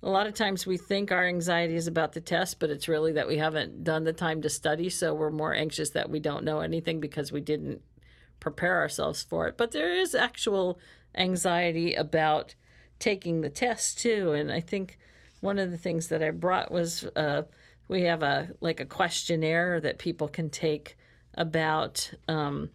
a 0.00 0.08
lot 0.08 0.28
of 0.28 0.34
times 0.34 0.64
we 0.64 0.76
think 0.76 1.10
our 1.10 1.26
anxiety 1.26 1.74
is 1.74 1.88
about 1.88 2.12
the 2.12 2.20
test, 2.20 2.60
but 2.60 2.70
it's 2.70 2.86
really 2.86 3.12
that 3.12 3.26
we 3.26 3.38
haven't 3.38 3.82
done 3.82 4.04
the 4.04 4.12
time 4.12 4.40
to 4.42 4.48
study, 4.48 4.88
so 4.90 5.12
we're 5.12 5.30
more 5.30 5.52
anxious 5.52 5.90
that 5.90 6.08
we 6.08 6.20
don't 6.20 6.44
know 6.44 6.60
anything 6.60 7.00
because 7.00 7.32
we 7.32 7.40
didn't 7.40 7.82
prepare 8.38 8.76
ourselves 8.76 9.24
for 9.24 9.48
it. 9.48 9.56
But 9.56 9.72
there 9.72 9.92
is 9.92 10.14
actual 10.14 10.78
anxiety 11.16 11.94
about 11.94 12.54
taking 13.00 13.40
the 13.40 13.50
test 13.50 13.98
too, 13.98 14.32
and 14.32 14.52
I 14.52 14.60
think 14.60 14.98
one 15.40 15.58
of 15.58 15.72
the 15.72 15.78
things 15.78 16.08
that 16.08 16.22
I 16.22 16.30
brought 16.30 16.70
was 16.70 17.04
uh, 17.16 17.42
we 17.88 18.02
have 18.02 18.22
a 18.22 18.50
like 18.60 18.78
a 18.78 18.86
questionnaire 18.86 19.80
that 19.80 19.98
people 19.98 20.28
can 20.28 20.48
take 20.48 20.96
about 21.34 22.12
um, 22.28 22.70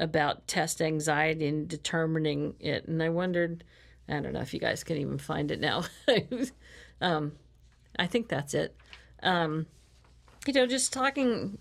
about 0.00 0.48
test 0.48 0.80
anxiety 0.80 1.46
and 1.46 1.68
determining 1.68 2.54
it. 2.58 2.88
And 2.88 3.02
I 3.02 3.10
wondered, 3.10 3.62
I 4.08 4.18
don't 4.18 4.32
know 4.32 4.40
if 4.40 4.54
you 4.54 4.58
guys 4.58 4.82
can 4.82 4.96
even 4.96 5.18
find 5.18 5.50
it 5.50 5.60
now. 5.60 5.84
um, 7.00 7.32
I 7.98 8.06
think 8.06 8.28
that's 8.28 8.54
it. 8.54 8.74
Um, 9.22 9.66
you 10.46 10.54
know, 10.54 10.66
just 10.66 10.92
talking 10.92 11.58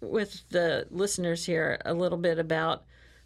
with 0.00 0.42
the 0.48 0.86
listeners 0.90 1.44
here 1.44 1.78
a 1.84 1.94
little 1.94 2.18
bit 2.18 2.38
about 2.38 2.84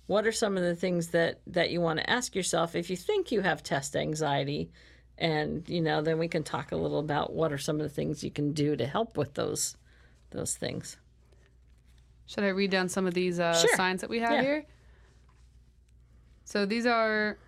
what 0.08 0.26
are 0.26 0.32
some 0.32 0.56
of 0.56 0.62
the 0.62 0.76
things 0.76 1.08
that 1.08 1.40
that 1.46 1.70
you 1.70 1.80
want 1.80 1.98
to 1.98 2.10
ask 2.10 2.34
yourself 2.34 2.76
if 2.76 2.90
you 2.90 2.96
think 2.96 3.32
you 3.32 3.40
have 3.40 3.62
test 3.62 3.96
anxiety 3.96 4.70
and 5.16 5.66
you 5.70 5.80
know 5.80 6.02
then 6.02 6.18
we 6.18 6.28
can 6.28 6.42
talk 6.42 6.72
a 6.72 6.76
little 6.76 6.98
about 6.98 7.32
what 7.32 7.50
are 7.50 7.58
some 7.58 7.76
of 7.76 7.82
the 7.82 7.88
things 7.94 8.22
you 8.22 8.30
can 8.30 8.52
do 8.52 8.76
to 8.76 8.86
help 8.86 9.16
with 9.16 9.32
those 9.34 9.76
those 10.30 10.54
things 10.54 10.98
Should 12.26 12.44
I 12.44 12.48
read 12.48 12.70
down 12.70 12.88
some 12.88 13.06
of 13.06 13.14
these 13.14 13.38
uh, 13.40 13.54
Sure. 13.54 13.76
signs 13.76 14.00
that 14.00 14.10
we 14.10 14.18
have 14.20 14.32
Yeah. 14.32 14.42
here? 14.42 14.64
So 16.44 16.66
these 16.66 16.86
are 16.86 17.38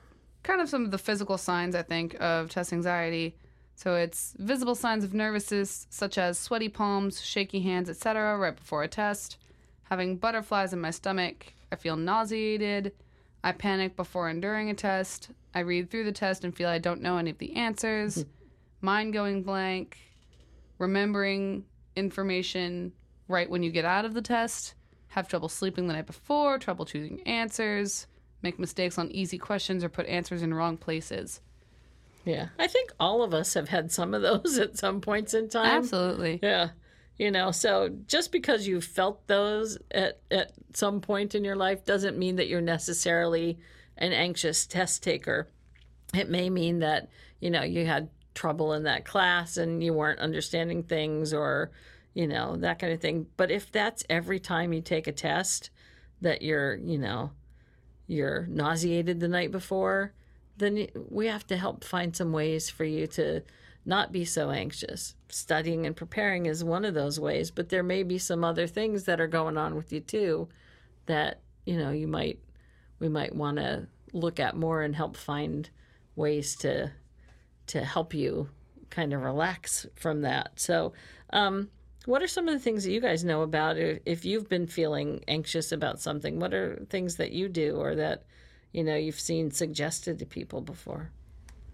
kind 0.43 0.61
of 0.61 0.69
some 0.69 0.85
of 0.85 0.91
the 0.91 0.99
physical 0.99 1.39
signs, 1.39 1.75
I 1.75 1.83
think, 1.83 2.17
of 2.21 2.51
test 2.51 2.73
anxiety. 2.73 3.37
So 3.75 3.95
it's 3.95 4.35
visible 4.39 4.75
signs 4.75 5.05
of 5.05 5.15
nervousness, 5.15 5.87
such 5.91 6.19
as 6.19 6.39
sweaty 6.39 6.69
palms, 6.69 7.21
shaky 7.25 7.61
hands, 7.61 7.89
etc., 7.89 8.37
right 8.37 8.57
before 8.57 8.83
a 8.83 8.89
test. 8.89 9.37
Having 9.85 10.17
butterflies 10.17 10.73
in 10.73 10.81
my 10.81 10.91
stomach. 10.91 11.53
I 11.71 11.77
feel 11.77 11.97
nauseated. 11.97 12.93
I 13.45 13.53
panic 13.53 13.95
before 13.95 14.29
and 14.29 14.43
during 14.43 14.69
a 14.69 14.75
test. 14.75 15.31
I 15.55 15.61
read 15.61 15.91
through 15.91 16.05
the 16.05 16.13
test 16.13 16.45
and 16.45 16.55
feel 16.55 16.69
I 16.69 16.79
don't 16.79 17.01
know 17.03 17.19
any 17.19 17.31
of 17.31 17.39
the 17.39 17.55
answers. 17.55 18.25
Mind 18.81 19.13
going 19.13 19.43
blank. 19.43 19.97
Remembering 20.79 21.65
information 21.97 22.93
right 23.29 23.49
when 23.49 23.63
you 23.63 23.71
get 23.71 23.85
out 23.85 24.05
of 24.05 24.15
the 24.15 24.23
test. 24.23 24.75
Have 25.09 25.29
trouble 25.29 25.49
sleeping 25.49 25.87
the 25.87 25.95
night 25.95 26.07
before. 26.07 26.59
Trouble 26.59 26.85
choosing 26.85 27.21
answers. 27.23 28.07
Make 28.43 28.59
mistakes 28.59 28.99
on 28.99 29.11
easy 29.11 29.39
questions 29.39 29.85
or 29.85 29.89
put 29.89 30.07
answers 30.07 30.43
in 30.43 30.55
wrong 30.55 30.77
places. 30.77 31.41
Yeah. 32.25 32.49
I 32.59 32.67
think 32.67 32.93
all 33.01 33.23
of 33.23 33.33
us 33.33 33.55
have 33.55 33.69
had 33.69 33.91
some 33.91 34.15
of 34.15 34.23
those 34.23 34.59
at 34.59 34.77
some 34.77 35.01
points 35.01 35.35
in 35.35 35.49
time. 35.49 35.67
Absolutely. 35.67 36.41
Yeah. 36.43 36.71
You 37.17 37.31
know, 37.33 37.51
so 37.51 37.89
just 38.07 38.31
because 38.31 38.69
you 38.69 38.81
felt 38.81 39.27
those 39.27 39.77
at, 39.91 40.21
at 40.31 40.53
some 40.75 41.01
point 41.01 41.35
in 41.35 41.45
your 41.45 41.57
life 41.57 41.85
doesn't 41.85 42.17
mean 42.17 42.37
that 42.37 42.47
you're 42.47 42.61
necessarily 42.61 43.59
an 43.97 44.13
anxious 44.13 44.67
test 44.67 45.03
taker. 45.03 45.49
It 46.15 46.31
may 46.31 46.49
mean 46.49 46.79
that, 46.79 47.09
you 47.41 47.51
know, 47.51 47.63
you 47.63 47.87
had 47.87 48.09
trouble 48.35 48.73
in 48.73 48.85
that 48.85 49.05
class 49.05 49.57
and 49.57 49.83
you 49.83 49.93
weren't 49.93 50.21
understanding 50.21 50.85
things 50.85 51.35
or, 51.35 51.73
you 52.15 52.27
know, 52.27 52.57
that 52.57 52.79
kind 52.79 52.93
of 52.93 53.01
thing. 53.01 53.27
But 53.37 53.51
if 53.51 53.71
that's 53.71 54.05
every 54.09 54.41
time 54.41 54.73
you 54.73 54.81
take 54.81 55.07
a 55.07 55.13
test 55.13 55.71
that 56.21 56.43
you're, 56.43 56.77
you 56.77 56.99
know, 56.99 57.33
you're 58.07 58.47
nauseated 58.49 59.21
the 59.21 59.29
night 59.29 59.51
before, 59.51 60.15
then 60.57 60.89
we 61.09 61.27
have 61.27 61.47
to 61.47 61.57
help 61.57 61.85
find 61.85 62.15
some 62.17 62.33
ways 62.33 62.69
for 62.69 62.85
you 62.85 63.07
to 63.07 63.43
not 63.85 64.13
be 64.13 64.25
so 64.25 64.51
anxious. 64.51 65.15
Studying 65.29 65.87
and 65.87 65.97
preparing 65.97 66.47
is 66.47 66.65
one 66.65 66.85
of 66.85 66.95
those 66.95 67.21
ways, 67.21 67.51
but 67.51 67.69
there 67.69 67.83
may 67.83 68.03
be 68.03 68.19
some 68.19 68.45
other 68.45 68.67
things 68.67 69.05
that 69.05 69.21
are 69.21 69.29
going 69.29 69.57
on 69.57 69.75
with 69.77 69.93
you 69.93 70.01
too 70.01 70.49
that, 71.07 71.41
you 71.65 71.77
know, 71.77 71.91
you 71.91 72.09
might 72.09 72.39
we 72.99 73.09
might 73.09 73.35
want 73.35 73.59
to 73.59 73.87
look 74.13 74.41
at 74.41 74.57
more 74.57 74.83
and 74.83 74.97
help 74.97 75.17
find 75.17 75.71
ways 76.17 76.57
to 76.57 76.91
to 77.69 77.85
help 77.85 78.15
you 78.15 78.49
kind 78.91 79.13
of 79.13 79.23
relax 79.23 79.87
from 79.95 80.23
that. 80.23 80.53
So, 80.57 80.93
um, 81.31 81.69
what 82.09 82.23
are 82.23 82.27
some 82.27 82.49
of 82.49 82.55
the 82.55 82.59
things 82.59 82.85
that 82.85 82.91
you 82.91 83.03
guys 83.03 83.23
know 83.23 83.43
about 83.43 83.77
if 83.77 84.25
you've 84.25 84.49
been 84.49 84.67
feeling 84.67 85.23
anxious 85.29 85.73
about 85.73 86.01
something? 86.01 86.41
What 86.41 86.55
are 86.55 86.83
things 86.89 87.17
that 87.17 87.33
you 87.33 87.51
do 87.51 87.77
or 87.77 87.97
that 87.97 88.25
you 88.73 88.83
know 88.83 88.97
you've 88.97 89.21
seen 89.21 89.51
suggested 89.51 90.19
to 90.19 90.25
people 90.25 90.63
before? 90.63 91.11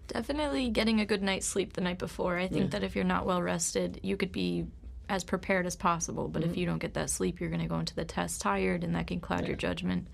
Definitely 0.07 0.69
getting 0.71 0.99
a 0.99 1.05
good 1.05 1.23
night's 1.23 1.47
sleep 1.47 1.71
the 1.71 1.79
night 1.79 1.99
before. 1.99 2.37
I 2.37 2.49
think 2.49 2.71
that 2.71 2.83
if 2.83 2.95
you're 2.95 3.05
not 3.05 3.25
well 3.25 3.41
rested, 3.41 4.01
you 4.03 4.17
could 4.17 4.33
be 4.33 4.65
as 5.07 5.23
prepared 5.23 5.65
as 5.65 5.77
possible. 5.77 6.27
But 6.27 6.43
if 6.43 6.49
mm-hmm. 6.49 6.59
you 6.59 6.65
don't 6.65 6.79
get 6.79 6.95
that 6.95 7.09
sleep, 7.09 7.39
you're 7.39 7.49
going 7.49 7.61
to 7.61 7.67
go 7.67 7.79
into 7.79 7.95
the 7.95 8.03
test 8.03 8.41
tired, 8.41 8.83
and 8.83 8.93
that 8.93 9.07
can 9.07 9.21
cloud 9.21 9.47
your 9.47 9.55
judgment. 9.55 10.09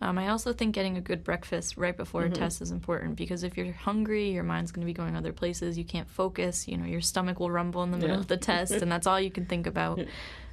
Um, 0.00 0.16
I 0.18 0.28
also 0.28 0.52
think 0.52 0.74
getting 0.74 0.96
a 0.96 1.00
good 1.00 1.24
breakfast 1.24 1.76
right 1.76 1.96
before 1.96 2.22
a 2.22 2.30
test 2.30 2.60
is 2.62 2.70
important 2.70 3.16
because 3.16 3.42
if 3.42 3.56
you're 3.56 3.72
hungry, 3.72 4.30
your 4.30 4.44
mind's 4.44 4.70
going 4.70 4.82
to 4.82 4.86
be 4.86 4.92
going 4.92 5.16
other 5.16 5.32
places. 5.32 5.76
You 5.76 5.84
can't 5.84 6.08
focus. 6.08 6.68
You 6.68 6.76
know, 6.76 6.84
your 6.86 7.00
stomach 7.00 7.40
will 7.40 7.50
rumble 7.50 7.82
in 7.82 7.90
the 7.90 7.96
middle 7.96 8.14
Yeah. 8.16 8.20
of 8.20 8.28
the 8.28 8.36
test, 8.36 8.72
and 8.82 8.90
that's 8.92 9.06
all 9.08 9.20
you 9.20 9.30
can 9.30 9.46
think 9.46 9.66
about. 9.66 9.98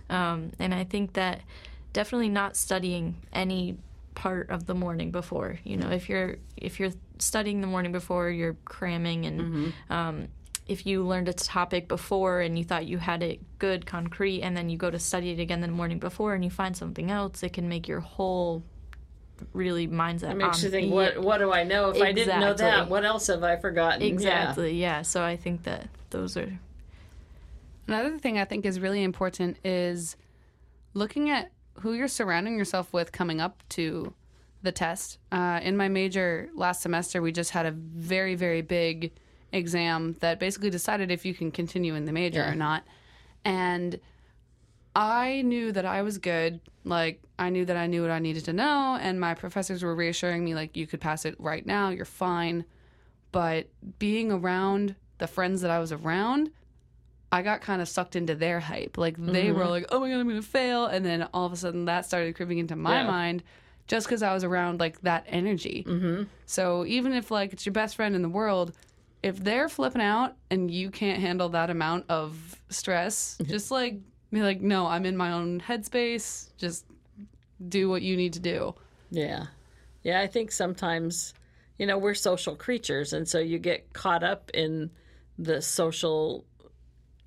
Um, 0.09 0.51
and 0.59 0.73
I 0.73 0.83
think 0.83 1.13
that 1.13 1.41
definitely 1.93 2.29
not 2.29 2.55
studying 2.57 3.15
any 3.33 3.77
part 4.15 4.49
of 4.49 4.65
the 4.65 4.73
morning 4.75 5.11
before. 5.11 5.59
You 5.63 5.77
know, 5.77 5.89
if 5.89 6.09
you're 6.09 6.37
if 6.57 6.79
you're 6.79 6.91
studying 7.19 7.61
the 7.61 7.67
morning 7.67 7.91
before, 7.91 8.29
you're 8.29 8.55
cramming, 8.65 9.25
and 9.25 9.73
um, 9.89 10.27
if 10.67 10.87
you 10.87 11.03
learned 11.03 11.27
a 11.29 11.33
topic 11.33 11.87
before 11.87 12.41
and 12.41 12.57
you 12.57 12.63
thought 12.63 12.87
you 12.87 12.97
had 12.97 13.21
it 13.21 13.39
good, 13.59 13.85
concrete, 13.85 14.41
and 14.41 14.57
then 14.57 14.69
you 14.69 14.77
go 14.77 14.89
to 14.89 14.97
study 14.97 15.29
it 15.31 15.39
again 15.39 15.61
the 15.61 15.67
morning 15.67 15.99
before 15.99 16.33
and 16.33 16.43
you 16.43 16.49
find 16.49 16.75
something 16.75 17.11
else, 17.11 17.43
it 17.43 17.53
can 17.53 17.69
make 17.69 17.87
your 17.87 17.99
whole 17.99 18.63
really 19.53 19.87
mindset. 19.87 20.31
It 20.31 20.35
makes 20.37 20.59
on- 20.59 20.63
you 20.65 20.69
think, 20.71 20.93
what 20.93 21.17
what 21.19 21.37
do 21.39 21.51
I 21.51 21.63
know? 21.63 21.89
If 21.89 22.01
I 22.01 22.11
didn't 22.11 22.39
know 22.39 22.53
that, 22.53 22.89
what 22.89 23.03
else 23.05 23.27
have 23.27 23.43
I 23.43 23.55
forgotten? 23.57 24.01
Yeah. 24.01 24.07
Exactly. 24.07 24.73
Yeah. 24.79 25.01
So 25.01 25.23
I 25.23 25.35
think 25.35 25.63
that 25.63 25.89
those 26.09 26.37
are 26.37 26.59
Another 27.87 28.17
thing 28.17 28.39
I 28.39 28.45
think 28.45 28.65
is 28.65 28.79
really 28.79 29.03
important 29.03 29.57
is 29.63 30.15
looking 30.95 31.29
at 31.29 31.51
who 31.81 31.93
you're 31.93 32.07
surrounding 32.07 32.57
yourself 32.57 32.91
with 32.93 33.11
coming 33.11 33.39
up 33.39 33.61
to 33.69 34.13
the 34.63 34.71
test. 34.71 35.19
Uh, 35.31 35.59
in 35.61 35.77
my 35.77 35.87
major 35.87 36.49
last 36.55 36.81
semester, 36.81 37.21
we 37.21 37.31
just 37.31 37.51
had 37.51 37.67
a 37.67 37.71
very, 37.71 38.33
very 38.33 38.63
big 38.63 39.11
exam 39.51 40.15
that 40.21 40.39
basically 40.39 40.71
decided 40.71 41.11
if 41.11 41.25
you 41.25 41.35
can 41.35 41.51
continue 41.51 41.93
in 41.93 42.05
the 42.05 42.11
major 42.11 42.39
Yeah. 42.39 42.51
or 42.51 42.55
not. 42.55 42.83
And 43.43 43.99
I 44.95 45.41
knew 45.41 45.71
that 45.73 45.85
I 45.85 46.01
was 46.03 46.17
good. 46.17 46.61
Like, 46.83 47.21
I 47.37 47.49
knew 47.49 47.65
that 47.65 47.75
I 47.75 47.87
knew 47.87 48.01
what 48.01 48.11
I 48.11 48.19
needed 48.19 48.45
to 48.45 48.53
know. 48.53 48.97
And 48.99 49.19
my 49.19 49.33
professors 49.33 49.83
were 49.83 49.93
reassuring 49.95 50.45
me, 50.45 50.55
like, 50.55 50.77
you 50.77 50.87
could 50.87 51.01
pass 51.01 51.25
it 51.25 51.35
right 51.39 51.65
now, 51.65 51.89
you're 51.89 52.05
fine. 52.05 52.63
But 53.31 53.67
being 53.99 54.31
around 54.31 54.95
the 55.17 55.27
friends 55.27 55.61
that 55.61 55.71
I 55.71 55.79
was 55.79 55.91
around, 55.91 56.51
I 57.31 57.41
got 57.41 57.59
kind 57.59 57.81
of 57.81 57.89
sucked 57.89 58.15
into 58.15 58.35
their 58.35 58.61
hype. 58.61 58.97
Like 58.97 59.17
they 59.17 59.47
Mm-hmm. 59.47 59.57
were 59.57 59.67
like, 59.67 59.85
"Oh 59.89 59.99
my 59.99 60.09
god, 60.09 60.19
I'm 60.21 60.27
gonna 60.29 60.41
fail," 60.41 60.85
and 60.85 61.03
then 61.05 61.27
all 61.33 61.45
of 61.45 61.51
a 61.51 61.57
sudden 61.57 61.83
that 61.85 62.05
started 62.05 62.33
creeping 62.35 62.59
into 62.59 62.77
my 62.77 63.01
Yeah. 63.01 63.07
mind, 63.07 63.43
just 63.87 64.07
because 64.07 64.23
I 64.23 64.33
was 64.33 64.45
around 64.45 64.79
like 64.79 65.01
that 65.01 65.25
energy. 65.27 65.83
Mm-hmm. 65.85 66.23
So 66.45 66.85
even 66.85 67.11
if 67.11 67.31
like 67.31 67.51
it's 67.51 67.65
your 67.65 67.73
best 67.73 67.97
friend 67.97 68.15
in 68.15 68.21
the 68.21 68.29
world, 68.29 68.71
if 69.21 69.43
they're 69.43 69.67
flipping 69.67 70.01
out 70.01 70.35
and 70.49 70.71
you 70.71 70.91
can't 70.91 71.19
handle 71.19 71.49
that 71.49 71.69
amount 71.69 72.05
of 72.07 72.61
stress, 72.69 73.37
just 73.45 73.69
like 73.69 73.99
be 74.35 74.43
like, 74.43 74.61
"No, 74.61 74.87
I'm 74.87 75.05
in 75.05 75.17
my 75.17 75.31
own 75.31 75.61
headspace. 75.61 76.49
Just 76.57 76.85
do 77.67 77.89
what 77.89 78.01
you 78.01 78.15
need 78.15 78.33
to 78.33 78.39
do." 78.39 78.75
Yeah. 79.09 79.47
Yeah, 80.03 80.21
I 80.21 80.27
think 80.27 80.51
sometimes, 80.51 81.33
you 81.79 81.87
know, 81.87 81.97
we're 81.97 82.13
social 82.13 82.55
creatures. 82.55 83.13
And 83.13 83.27
so 83.27 83.39
you 83.39 83.57
get 83.57 83.93
caught 83.93 84.23
up 84.23 84.51
in 84.53 84.91
the 85.37 85.61
social 85.61 86.45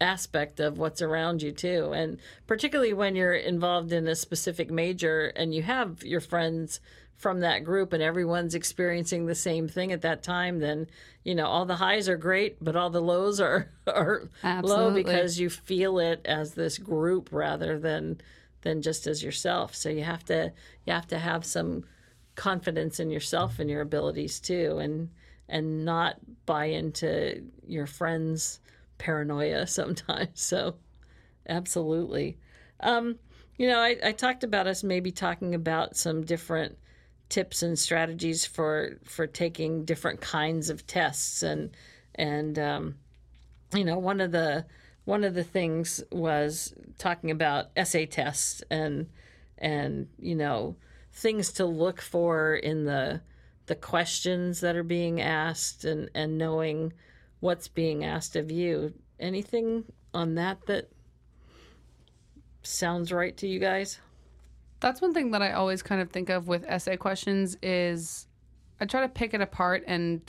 aspect 0.00 0.60
of 0.60 0.78
what's 0.78 1.02
around 1.02 1.42
you, 1.42 1.50
too. 1.50 1.92
And 1.92 2.18
particularly 2.46 2.92
when 2.92 3.16
you're 3.16 3.34
involved 3.34 3.92
in 3.92 4.06
a 4.06 4.14
specific 4.14 4.70
major 4.70 5.26
and 5.34 5.52
you 5.52 5.62
have 5.62 6.04
your 6.04 6.20
friends 6.20 6.80
from 7.18 7.40
that 7.40 7.64
group 7.64 7.92
and 7.92 8.02
everyone's 8.02 8.54
experiencing 8.54 9.26
the 9.26 9.34
same 9.34 9.68
thing 9.68 9.92
at 9.92 10.02
that 10.02 10.22
time, 10.22 10.60
then, 10.60 10.86
you 11.24 11.34
know, 11.34 11.46
all 11.46 11.66
the 11.66 11.76
highs 11.76 12.08
are 12.08 12.16
great, 12.16 12.62
but 12.62 12.76
all 12.76 12.90
the 12.90 13.02
lows 13.02 13.40
are, 13.40 13.68
are 13.86 14.30
low 14.62 14.92
because 14.92 15.38
you 15.38 15.50
feel 15.50 15.98
it 15.98 16.20
as 16.24 16.54
this 16.54 16.78
group 16.78 17.28
rather 17.32 17.78
than 17.78 18.20
than 18.62 18.82
just 18.82 19.06
as 19.06 19.22
yourself. 19.22 19.74
So 19.74 19.88
you 19.88 20.02
have 20.04 20.24
to 20.26 20.52
you 20.86 20.92
have 20.92 21.06
to 21.08 21.18
have 21.18 21.44
some 21.44 21.84
confidence 22.34 23.00
in 23.00 23.10
yourself 23.10 23.58
and 23.58 23.68
your 23.68 23.80
abilities 23.82 24.40
too 24.40 24.78
and 24.78 25.10
and 25.48 25.84
not 25.84 26.16
buy 26.46 26.66
into 26.66 27.42
your 27.66 27.86
friends 27.86 28.60
paranoia 28.98 29.66
sometimes. 29.66 30.40
So 30.40 30.76
absolutely. 31.48 32.38
Um, 32.80 33.18
you 33.56 33.66
know, 33.66 33.80
I, 33.80 33.96
I 34.04 34.12
talked 34.12 34.44
about 34.44 34.68
us 34.68 34.84
maybe 34.84 35.10
talking 35.10 35.54
about 35.54 35.96
some 35.96 36.24
different 36.24 36.78
tips 37.28 37.62
and 37.62 37.78
strategies 37.78 38.44
for 38.46 38.98
for 39.04 39.26
taking 39.26 39.84
different 39.84 40.20
kinds 40.20 40.70
of 40.70 40.86
tests. 40.86 41.42
And 41.42 41.70
and 42.14 42.58
um, 42.58 42.96
you 43.74 43.84
know 43.84 43.98
one 43.98 44.20
of 44.20 44.32
the 44.32 44.66
one 45.04 45.24
of 45.24 45.34
the 45.34 45.44
things 45.44 46.02
was 46.12 46.74
talking 46.98 47.30
about 47.30 47.70
essay 47.76 48.06
tests 48.06 48.62
and 48.70 49.08
and 49.56 50.08
you 50.18 50.34
know 50.34 50.76
things 51.12 51.52
to 51.52 51.64
look 51.64 52.00
for 52.00 52.54
in 52.54 52.84
the 52.84 53.20
the 53.66 53.74
questions 53.74 54.60
that 54.60 54.76
are 54.76 54.82
being 54.82 55.20
asked 55.20 55.84
and 55.84 56.10
and 56.14 56.38
knowing 56.38 56.92
what's 57.40 57.68
being 57.68 58.04
asked 58.04 58.36
of 58.36 58.50
you. 58.50 58.92
Anything 59.20 59.84
on 60.14 60.34
that 60.36 60.66
that 60.66 60.90
sounds 62.62 63.12
right 63.12 63.36
to 63.36 63.46
you 63.46 63.58
guys 63.58 63.98
That's 64.80 65.00
one 65.00 65.12
thing 65.12 65.32
that 65.32 65.42
I 65.42 65.52
always 65.52 65.82
kind 65.82 66.00
of 66.00 66.10
think 66.10 66.28
of 66.28 66.48
with 66.48 66.64
essay 66.66 66.96
questions 66.96 67.56
is 67.62 68.26
I 68.80 68.86
try 68.86 69.00
to 69.00 69.08
pick 69.08 69.34
it 69.34 69.40
apart 69.40 69.84
and 69.86 70.22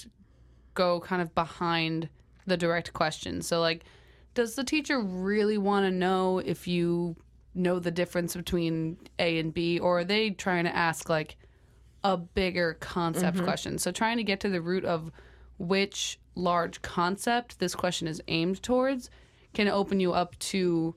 go 0.74 1.00
kind 1.00 1.22
of 1.22 1.34
behind 1.36 2.10
the 2.48 2.58
direct 2.58 2.94
question. 2.94 3.42
So 3.42 3.60
like 3.60 3.86
does 4.34 4.56
the 4.56 4.64
teacher 4.64 5.00
really 5.00 5.58
want 5.58 5.86
to 5.86 5.92
know 5.92 6.40
if 6.40 6.68
you 6.68 7.16
know 7.54 7.80
the 7.80 7.92
difference 7.92 8.36
between 8.36 8.98
A 9.18 9.40
and 9.40 9.54
B 9.54 9.80
or 9.80 10.00
are 10.00 10.04
they 10.04 10.30
trying 10.32 10.64
to 10.66 10.76
ask 10.76 11.10
like 11.10 11.36
a 12.04 12.16
bigger 12.18 12.76
concept 12.80 13.38
mm-hmm. 13.38 13.46
question? 13.46 13.78
So 13.78 13.92
trying 13.92 14.18
to 14.18 14.24
get 14.24 14.40
to 14.42 14.50
the 14.50 14.62
root 14.62 14.86
of 14.86 15.12
which 15.58 16.20
large 16.36 16.82
concept 16.82 17.60
this 17.60 17.76
question 17.76 18.08
is 18.08 18.22
aimed 18.30 18.64
towards 18.64 19.10
can 19.54 19.68
open 19.68 20.00
you 20.00 20.14
up 20.14 20.38
to 20.40 20.96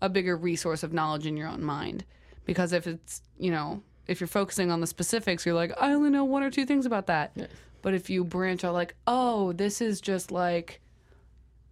a 0.00 0.08
bigger 0.08 0.36
resource 0.36 0.82
of 0.82 0.92
knowledge 0.92 1.26
in 1.26 1.36
your 1.36 1.48
own 1.48 1.64
mind. 1.64 2.04
Because 2.44 2.72
if 2.72 2.86
it's, 2.86 3.22
you 3.38 3.50
know, 3.50 3.82
if 4.06 4.20
you're 4.20 4.28
focusing 4.28 4.70
on 4.70 4.80
the 4.80 4.86
specifics, 4.86 5.46
you're 5.46 5.54
like, 5.54 5.72
I 5.80 5.92
only 5.92 6.10
know 6.10 6.24
one 6.24 6.42
or 6.42 6.50
two 6.50 6.66
things 6.66 6.86
about 6.86 7.06
that. 7.06 7.36
But 7.82 7.94
if 7.94 8.10
you 8.10 8.24
branch 8.24 8.64
out, 8.64 8.74
like, 8.74 8.94
oh, 9.06 9.52
this 9.52 9.80
is 9.80 10.00
just 10.00 10.30
like 10.30 10.80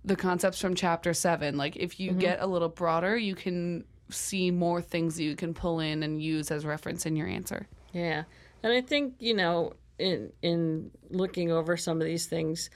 the 0.04 0.16
concepts 0.16 0.60
from 0.60 0.74
chapter 0.74 1.14
seven, 1.14 1.56
like 1.56 1.76
if 1.76 2.00
you 2.00 2.10
mm-hmm. 2.10 2.20
get 2.20 2.40
a 2.40 2.46
little 2.46 2.68
broader, 2.68 3.16
you 3.16 3.34
can 3.34 3.84
see 4.10 4.50
more 4.50 4.82
things 4.82 5.16
that 5.16 5.24
you 5.24 5.36
can 5.36 5.54
pull 5.54 5.80
in 5.80 6.02
and 6.02 6.22
use 6.22 6.50
as 6.50 6.66
reference 6.66 7.06
in 7.06 7.16
your 7.16 7.26
answer. 7.26 7.66
Yeah. 7.92 8.24
And 8.62 8.72
I 8.72 8.80
think, 8.80 9.14
you 9.18 9.34
know, 9.34 9.74
in 9.98 10.32
in 10.42 10.90
looking 11.10 11.52
over 11.52 11.76
some 11.76 12.00
of 12.00 12.06
these 12.06 12.26
things, 12.26 12.70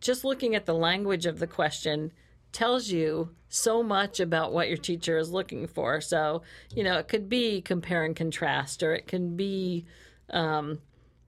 just 0.00 0.24
looking 0.24 0.54
at 0.54 0.66
the 0.66 0.74
language 0.74 1.26
of 1.26 1.38
the 1.38 1.46
question 1.46 2.12
tells 2.52 2.90
you 2.90 3.30
so 3.48 3.82
much 3.82 4.20
about 4.20 4.52
what 4.52 4.68
your 4.68 4.76
teacher 4.76 5.18
is 5.18 5.30
looking 5.30 5.66
for. 5.66 6.00
So, 6.00 6.42
you 6.74 6.84
know, 6.84 6.98
it 6.98 7.08
could 7.08 7.28
be 7.28 7.60
compare 7.60 8.04
and 8.04 8.14
contrast, 8.14 8.82
or 8.82 8.94
it 8.94 9.06
can 9.06 9.36
be, 9.36 9.86
um, 10.30 10.78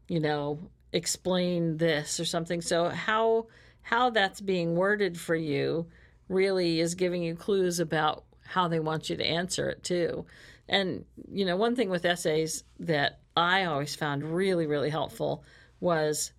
you 0.09 0.21
know, 0.21 0.59
explain 0.93 1.77
this 1.79 2.21
or 2.21 2.25
something. 2.25 2.61
So, 2.61 2.89
how 2.89 3.47
how 3.83 4.11
that's 4.11 4.41
being 4.41 4.77
worded 4.77 5.19
for 5.19 5.35
you 5.35 5.87
really 6.29 6.81
is 6.81 6.95
giving 6.95 7.23
you 7.23 7.35
clues 7.35 7.81
about 7.81 8.25
how 8.47 8.69
they 8.69 8.79
want 8.79 9.11
you 9.11 9.17
to 9.17 9.27
answer 9.27 9.69
it 9.69 9.83
too. 9.83 10.25
And 10.69 11.05
you 11.31 11.45
know, 11.45 11.57
one 11.57 11.75
thing 11.75 11.91
with 11.91 12.05
essays 12.05 12.65
that 12.81 13.21
I 13.37 13.65
always 13.65 13.97
found 13.97 14.23
really 14.23 14.67
really 14.67 14.91
helpful 14.91 15.45
was 15.81 16.33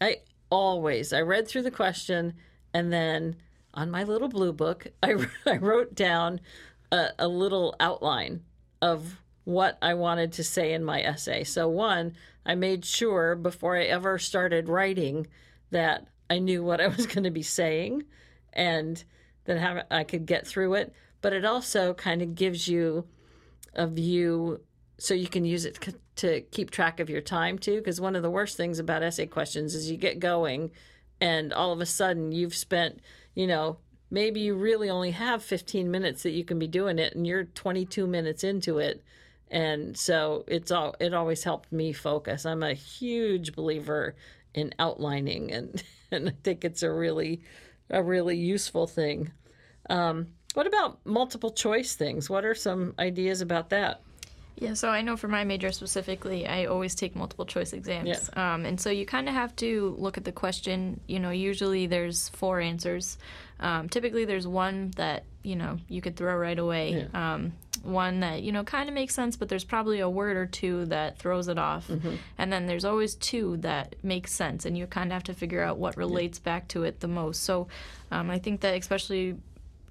I 0.00 0.16
always 0.50 1.12
I 1.12 1.20
read 1.20 1.46
through 1.46 1.62
the 1.62 1.70
question 1.70 2.34
and 2.74 2.92
then 2.92 3.36
on 3.74 3.90
my 3.90 4.04
little 4.04 4.28
blue 4.28 4.52
book 4.52 4.86
I, 5.02 5.16
I 5.46 5.56
wrote 5.56 5.94
down 5.94 6.40
a, 6.92 7.08
a 7.18 7.28
little 7.28 7.74
outline 7.80 8.42
of 8.82 9.20
what 9.44 9.78
I 9.82 9.94
wanted 9.94 10.32
to 10.34 10.44
say 10.44 10.72
in 10.72 10.84
my 10.84 11.02
essay. 11.02 11.44
So 11.44 11.68
one, 11.68 12.14
I 12.44 12.54
made 12.54 12.84
sure 12.84 13.34
before 13.34 13.76
I 13.76 13.84
ever 13.84 14.18
started 14.18 14.68
writing 14.68 15.26
that 15.70 16.06
I 16.28 16.38
knew 16.38 16.62
what 16.62 16.80
I 16.80 16.88
was 16.88 17.06
going 17.06 17.24
to 17.24 17.30
be 17.30 17.42
saying 17.42 18.04
and 18.52 19.02
that 19.44 19.58
how 19.58 19.82
I 19.90 20.04
could 20.04 20.26
get 20.26 20.46
through 20.46 20.74
it. 20.74 20.94
But 21.20 21.32
it 21.32 21.44
also 21.44 21.94
kind 21.94 22.22
of 22.22 22.34
gives 22.34 22.68
you 22.68 23.06
a 23.74 23.86
view 23.86 24.60
so 24.98 25.14
you 25.14 25.28
can 25.28 25.44
use 25.44 25.64
it 25.64 25.78
to 26.16 26.40
keep 26.42 26.70
track 26.70 27.00
of 27.00 27.10
your 27.10 27.20
time 27.20 27.58
too. 27.58 27.78
Because 27.78 28.00
one 28.00 28.16
of 28.16 28.22
the 28.22 28.30
worst 28.30 28.56
things 28.56 28.78
about 28.78 29.02
essay 29.02 29.26
questions 29.26 29.74
is 29.74 29.90
you 29.90 29.96
get 29.96 30.18
going 30.18 30.70
and 31.20 31.52
all 31.52 31.72
of 31.72 31.80
a 31.80 31.86
sudden 31.86 32.32
you've 32.32 32.54
spent, 32.54 33.00
you 33.34 33.46
know, 33.46 33.78
maybe 34.10 34.40
you 34.40 34.54
really 34.54 34.90
only 34.90 35.12
have 35.12 35.42
15 35.42 35.90
minutes 35.90 36.22
that 36.22 36.30
you 36.30 36.44
can 36.44 36.58
be 36.58 36.66
doing 36.66 36.98
it 36.98 37.14
and 37.14 37.26
you're 37.26 37.44
22 37.44 38.06
minutes 38.06 38.44
into 38.44 38.78
it. 38.78 39.02
And 39.50 39.96
so 39.96 40.44
it's 40.46 40.70
all 40.70 40.94
it 41.00 41.12
always 41.12 41.42
helped 41.42 41.72
me 41.72 41.92
focus. 41.92 42.46
I'm 42.46 42.62
a 42.62 42.74
huge 42.74 43.54
believer 43.54 44.14
in 44.54 44.72
outlining 44.78 45.52
and 45.52 45.82
and 46.10 46.28
i 46.28 46.32
think 46.42 46.64
it's 46.64 46.82
a 46.82 46.90
really 46.90 47.40
a 47.88 48.02
really 48.02 48.36
useful 48.36 48.86
thing. 48.86 49.32
Um, 49.88 50.28
what 50.54 50.66
about 50.66 51.04
multiple 51.04 51.50
choice 51.50 51.94
things? 51.94 52.30
What 52.30 52.44
are 52.44 52.54
some 52.54 52.94
ideas 52.98 53.40
about 53.40 53.70
that 53.70 54.02
yeah, 54.60 54.74
so 54.74 54.90
I 54.90 55.02
know 55.02 55.16
for 55.16 55.26
my 55.26 55.44
major 55.44 55.72
specifically, 55.72 56.46
I 56.46 56.66
always 56.66 56.94
take 56.94 57.16
multiple 57.16 57.46
choice 57.46 57.72
exams. 57.72 58.08
Yeah. 58.08 58.54
Um, 58.54 58.66
and 58.66 58.80
so 58.80 58.90
you 58.90 59.06
kind 59.06 59.28
of 59.28 59.34
have 59.34 59.56
to 59.56 59.96
look 59.98 60.18
at 60.18 60.24
the 60.24 60.32
question. 60.32 61.00
You 61.06 61.18
know, 61.18 61.30
usually 61.30 61.86
there's 61.86 62.28
four 62.28 62.60
answers. 62.60 63.18
Um, 63.58 63.88
typically, 63.88 64.26
there's 64.26 64.46
one 64.46 64.92
that, 64.96 65.24
you 65.42 65.56
know, 65.56 65.78
you 65.88 66.00
could 66.00 66.16
throw 66.16 66.36
right 66.36 66.58
away. 66.58 67.08
Yeah. 67.12 67.34
Um, 67.34 67.52
one 67.82 68.20
that, 68.20 68.42
you 68.42 68.52
know, 68.52 68.62
kind 68.62 68.90
of 68.90 68.94
makes 68.94 69.14
sense, 69.14 69.36
but 69.36 69.48
there's 69.48 69.64
probably 69.64 70.00
a 70.00 70.08
word 70.08 70.36
or 70.36 70.44
two 70.44 70.84
that 70.86 71.18
throws 71.18 71.48
it 71.48 71.58
off. 71.58 71.88
Mm-hmm. 71.88 72.16
And 72.36 72.52
then 72.52 72.66
there's 72.66 72.84
always 72.84 73.14
two 73.14 73.56
that 73.58 73.96
make 74.02 74.28
sense, 74.28 74.66
and 74.66 74.76
you 74.76 74.86
kind 74.86 75.10
of 75.10 75.14
have 75.14 75.24
to 75.24 75.34
figure 75.34 75.62
out 75.62 75.78
what 75.78 75.96
relates 75.96 76.38
back 76.38 76.68
to 76.68 76.84
it 76.84 77.00
the 77.00 77.08
most. 77.08 77.42
So 77.42 77.68
um, 78.10 78.30
I 78.30 78.38
think 78.38 78.60
that 78.60 78.76
especially 78.76 79.36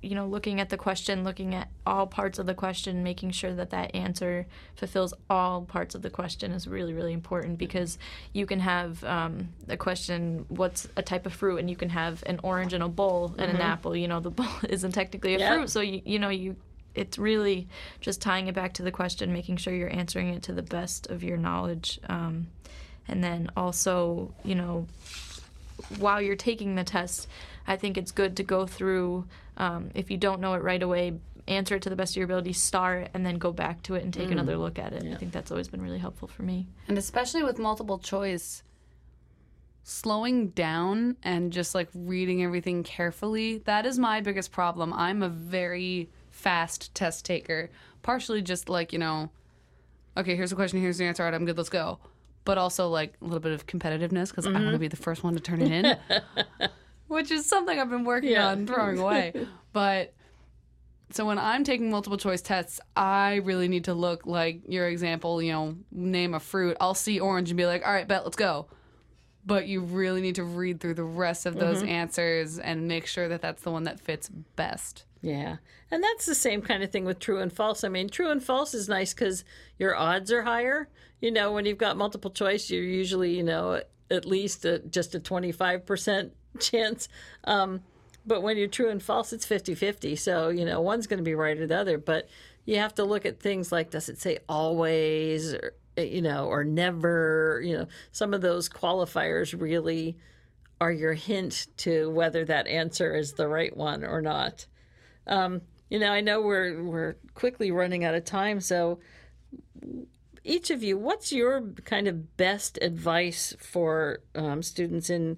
you 0.01 0.15
know, 0.15 0.25
looking 0.25 0.61
at 0.61 0.69
the 0.69 0.77
question, 0.77 1.23
looking 1.25 1.53
at 1.53 1.67
all 1.85 2.07
parts 2.07 2.39
of 2.39 2.45
the 2.45 2.53
question, 2.53 3.03
making 3.03 3.31
sure 3.31 3.53
that 3.53 3.71
that 3.71 3.93
answer 3.93 4.45
fulfills 4.75 5.13
all 5.29 5.63
parts 5.63 5.93
of 5.93 6.01
the 6.01 6.09
question 6.09 6.51
is 6.51 6.67
really, 6.67 6.93
really 6.93 7.11
important 7.11 7.57
because 7.57 7.97
you 8.31 8.45
can 8.45 8.61
have 8.61 9.03
um, 9.03 9.49
a 9.67 9.75
question, 9.75 10.45
what's 10.47 10.87
a 10.95 11.01
type 11.01 11.25
of 11.25 11.33
fruit, 11.33 11.57
and 11.57 11.69
you 11.69 11.75
can 11.75 11.89
have 11.89 12.23
an 12.27 12.39
orange 12.43 12.73
in 12.73 12.81
a 12.81 12.87
bowl 12.87 13.35
and 13.37 13.51
an 13.51 13.59
apple. 13.61 13.93
You 13.95 14.07
know, 14.07 14.21
the 14.21 14.31
bowl 14.39 14.47
isn't 14.69 14.93
technically 14.93 15.35
a 15.35 15.39
Yeah. 15.39 15.53
fruit, 15.55 15.69
so 15.69 15.81
you, 15.81 16.01
you 16.05 16.17
know, 16.19 16.29
you 16.29 16.55
it's 16.95 17.17
really 17.17 17.67
just 18.01 18.21
tying 18.21 18.47
it 18.47 18.55
back 18.55 18.73
to 18.73 18.83
the 18.83 18.91
question, 18.91 19.31
making 19.31 19.57
sure 19.57 19.73
you're 19.73 19.93
answering 19.93 20.29
it 20.33 20.43
to 20.43 20.53
the 20.53 20.63
best 20.63 21.07
of 21.07 21.23
your 21.23 21.37
knowledge, 21.37 21.99
um, 22.09 22.47
and 23.07 23.23
then 23.23 23.49
also, 23.57 24.33
you 24.43 24.55
know, 24.55 24.87
while 25.97 26.21
you're 26.21 26.35
taking 26.35 26.75
the 26.75 26.83
test, 26.83 27.27
I 27.69 27.77
think 27.77 27.97
it's 27.97 28.11
good 28.11 28.35
to 28.37 28.43
go 28.43 28.65
through. 28.65 29.25
Um, 29.55 29.91
if 29.93 30.09
you 30.11 30.17
don't 30.17 30.41
know 30.41 30.53
it 30.55 30.63
right 30.63 30.81
away, 30.81 31.13
answer 31.47 31.75
it 31.75 31.83
to 31.83 31.89
the 31.89 31.95
best 31.95 32.13
of 32.13 32.17
your 32.17 32.25
ability, 32.25 32.53
start, 32.53 33.09
and 33.13 33.25
then 33.25 33.37
go 33.37 33.51
back 33.53 33.81
to 33.83 33.95
it 33.95 34.03
and 34.03 34.13
take 34.13 34.25
another 34.31 34.57
look 34.57 34.77
at 34.79 34.91
it. 34.93 35.03
I 35.03 35.15
think 35.15 35.31
that's 35.31 35.51
always 35.51 35.67
been 35.67 35.81
really 35.81 35.99
helpful 35.99 36.27
for 36.27 36.43
me. 36.43 36.67
And 36.87 36.97
especially 36.97 37.43
with 37.43 37.59
multiple 37.59 37.99
choice, 37.99 38.63
slowing 39.83 40.49
down 40.49 41.17
and 41.23 41.51
just 41.53 41.73
like 41.73 41.89
reading 41.93 42.43
everything 42.43 42.83
carefully, 42.83 43.59
that 43.59 43.85
is 43.85 43.97
my 43.97 44.19
biggest 44.21 44.51
problem. 44.51 44.91
I'm 44.93 45.23
a 45.23 45.29
very 45.29 46.09
fast 46.31 46.93
test 46.95 47.25
taker, 47.25 47.69
partially 48.01 48.41
just 48.41 48.69
like, 48.69 48.93
you 48.93 48.99
know, 48.99 49.29
okay, 50.17 50.35
here's 50.35 50.49
the 50.51 50.55
question, 50.55 50.79
here's 50.79 50.97
the 50.97 51.05
answer, 51.05 51.23
all 51.23 51.29
right, 51.29 51.35
I'm 51.35 51.45
good, 51.45 51.57
let's 51.57 51.69
go. 51.69 51.99
But 52.45 52.57
also 52.57 52.87
like 52.89 53.13
a 53.21 53.25
little 53.25 53.39
bit 53.39 53.51
of 53.51 53.67
competitiveness 53.67 54.29
because 54.29 54.47
I 54.47 54.51
want 54.51 54.71
to 54.71 54.79
be 54.79 54.87
the 54.87 54.95
first 54.95 55.23
one 55.23 55.33
to 55.33 55.39
turn 55.39 55.61
it 55.61 55.71
in, 55.71 55.97
which 57.09 57.31
is 57.31 57.45
something 57.45 57.77
I've 57.77 57.89
been 57.89 58.05
working 58.05 58.31
Yeah. 58.31 58.47
on 58.47 58.65
throwing 58.65 58.97
away. 58.97 59.33
But 59.71 60.15
so 61.11 61.25
when 61.25 61.37
I'm 61.37 61.63
taking 61.63 61.91
multiple 61.91 62.17
choice 62.17 62.41
tests, 62.41 62.79
I 62.95 63.35
really 63.35 63.67
need 63.67 63.83
to 63.83 63.93
look 63.93 64.25
like 64.25 64.61
your 64.67 64.87
example, 64.87 65.41
you 65.43 65.51
know, 65.51 65.75
name 65.91 66.33
a 66.33 66.39
fruit. 66.39 66.75
I'll 66.79 66.95
see 66.95 67.19
orange 67.19 67.51
and 67.51 67.57
be 67.57 67.67
like, 67.67 67.85
all 67.85 67.93
right, 67.93 68.07
bet, 68.07 68.23
let's 68.23 68.35
go. 68.35 68.67
But 69.45 69.67
you 69.67 69.81
really 69.81 70.21
need 70.21 70.35
to 70.35 70.43
read 70.43 70.79
through 70.79 70.95
the 70.95 71.03
rest 71.03 71.45
of 71.45 71.55
those 71.55 71.79
mm-hmm. 71.79 71.89
answers 71.89 72.57
and 72.57 72.87
make 72.87 73.05
sure 73.05 73.27
that 73.27 73.41
that's 73.41 73.61
the 73.61 73.71
one 73.71 73.83
that 73.83 73.99
fits 73.99 74.29
best. 74.29 75.05
Yeah. 75.21 75.57
And 75.91 76.03
that's 76.03 76.25
the 76.25 76.35
same 76.35 76.61
kind 76.61 76.83
of 76.83 76.91
thing 76.91 77.05
with 77.05 77.19
true 77.19 77.39
and 77.39 77.51
false. 77.51 77.83
I 77.83 77.89
mean, 77.89 78.09
true 78.09 78.31
and 78.31 78.43
false 78.43 78.73
is 78.73 78.87
nice 78.87 79.13
because 79.13 79.43
your 79.77 79.95
odds 79.95 80.31
are 80.31 80.43
higher. 80.43 80.89
You 81.21 81.31
know, 81.31 81.51
when 81.51 81.65
you've 81.65 81.77
got 81.77 81.97
multiple 81.97 82.31
choice, 82.31 82.69
you're 82.69 82.83
usually, 82.83 83.35
you 83.35 83.43
know, 83.43 83.81
at 84.11 84.25
least 84.25 84.65
a, 84.65 84.79
just 84.79 85.15
a 85.15 85.19
25% 85.19 86.31
chance. 86.59 87.07
Um, 87.43 87.81
but 88.25 88.43
when 88.43 88.57
you're 88.57 88.67
true 88.67 88.89
and 88.89 89.01
false, 89.01 89.33
it's 89.33 89.45
50 89.45 89.75
50. 89.75 90.15
So, 90.15 90.49
you 90.49 90.65
know, 90.65 90.81
one's 90.81 91.07
going 91.07 91.17
to 91.17 91.23
be 91.23 91.35
right 91.35 91.57
or 91.57 91.67
the 91.67 91.77
other. 91.77 91.97
But 91.97 92.29
you 92.65 92.77
have 92.77 92.93
to 92.95 93.03
look 93.03 93.25
at 93.25 93.39
things 93.39 93.71
like 93.71 93.89
does 93.89 94.09
it 94.09 94.19
say 94.19 94.39
always 94.47 95.53
or, 95.53 95.73
you 95.97 96.21
know, 96.21 96.45
or 96.45 96.63
never? 96.63 97.61
You 97.63 97.77
know, 97.77 97.87
some 98.11 98.33
of 98.33 98.41
those 98.41 98.69
qualifiers 98.69 99.59
really 99.59 100.17
are 100.81 100.91
your 100.91 101.13
hint 101.13 101.67
to 101.77 102.09
whether 102.09 102.45
that 102.45 102.67
answer 102.67 103.15
is 103.15 103.33
the 103.33 103.47
right 103.47 103.75
one 103.75 104.03
or 104.03 104.21
not. 104.21 104.65
Um, 105.27 105.61
you 105.89 105.99
know, 105.99 106.11
I 106.11 106.21
know 106.21 106.41
we're 106.41 106.83
we're 106.83 107.15
quickly 107.33 107.71
running 107.71 108.03
out 108.03 108.15
of 108.15 108.23
time, 108.25 108.61
so 108.61 108.99
each 110.43 110.69
of 110.69 110.83
you, 110.83 110.97
what's 110.97 111.31
your 111.31 111.61
kind 111.85 112.07
of 112.07 112.37
best 112.37 112.79
advice 112.81 113.55
for 113.59 114.19
um, 114.35 114.61
students 114.63 115.09
in 115.09 115.37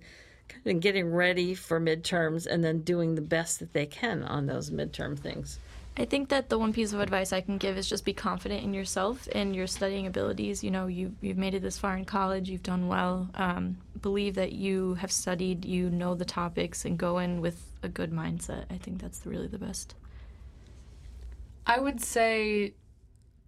kind 0.51 0.75
of 0.75 0.81
getting 0.81 1.11
ready 1.11 1.53
for 1.53 1.79
midterms 1.79 2.45
and 2.45 2.63
then 2.63 2.81
doing 2.81 3.15
the 3.15 3.21
best 3.21 3.59
that 3.59 3.73
they 3.73 3.85
can 3.85 4.23
on 4.23 4.45
those 4.45 4.69
midterm 4.69 5.17
things? 5.17 5.59
I 5.97 6.05
think 6.05 6.29
that 6.29 6.49
the 6.49 6.57
one 6.57 6.71
piece 6.71 6.93
of 6.93 7.01
advice 7.01 7.33
I 7.33 7.41
can 7.41 7.57
give 7.57 7.77
is 7.77 7.87
just 7.87 8.05
be 8.05 8.13
confident 8.13 8.63
in 8.63 8.73
yourself 8.73 9.27
and 9.33 9.55
your 9.55 9.67
studying 9.67 10.07
abilities. 10.07 10.63
You 10.63 10.71
know, 10.71 10.87
you 10.87 11.13
you've 11.21 11.37
made 11.37 11.53
it 11.53 11.61
this 11.61 11.77
far 11.77 11.97
in 11.97 12.05
college, 12.05 12.49
you've 12.49 12.63
done 12.63 12.87
well. 12.87 13.29
Um, 13.35 13.77
believe 14.01 14.35
that 14.35 14.53
you 14.53 14.95
have 14.95 15.11
studied, 15.11 15.65
you 15.65 15.89
know 15.89 16.15
the 16.15 16.25
topics, 16.25 16.85
and 16.85 16.97
go 16.97 17.17
in 17.17 17.41
with 17.41 17.61
a 17.83 17.89
good 17.89 18.11
mindset. 18.11 18.65
I 18.69 18.77
think 18.77 19.01
that's 19.01 19.25
really 19.25 19.47
the 19.47 19.57
best. 19.57 19.95
I 21.65 21.79
would 21.79 22.01
say 22.01 22.73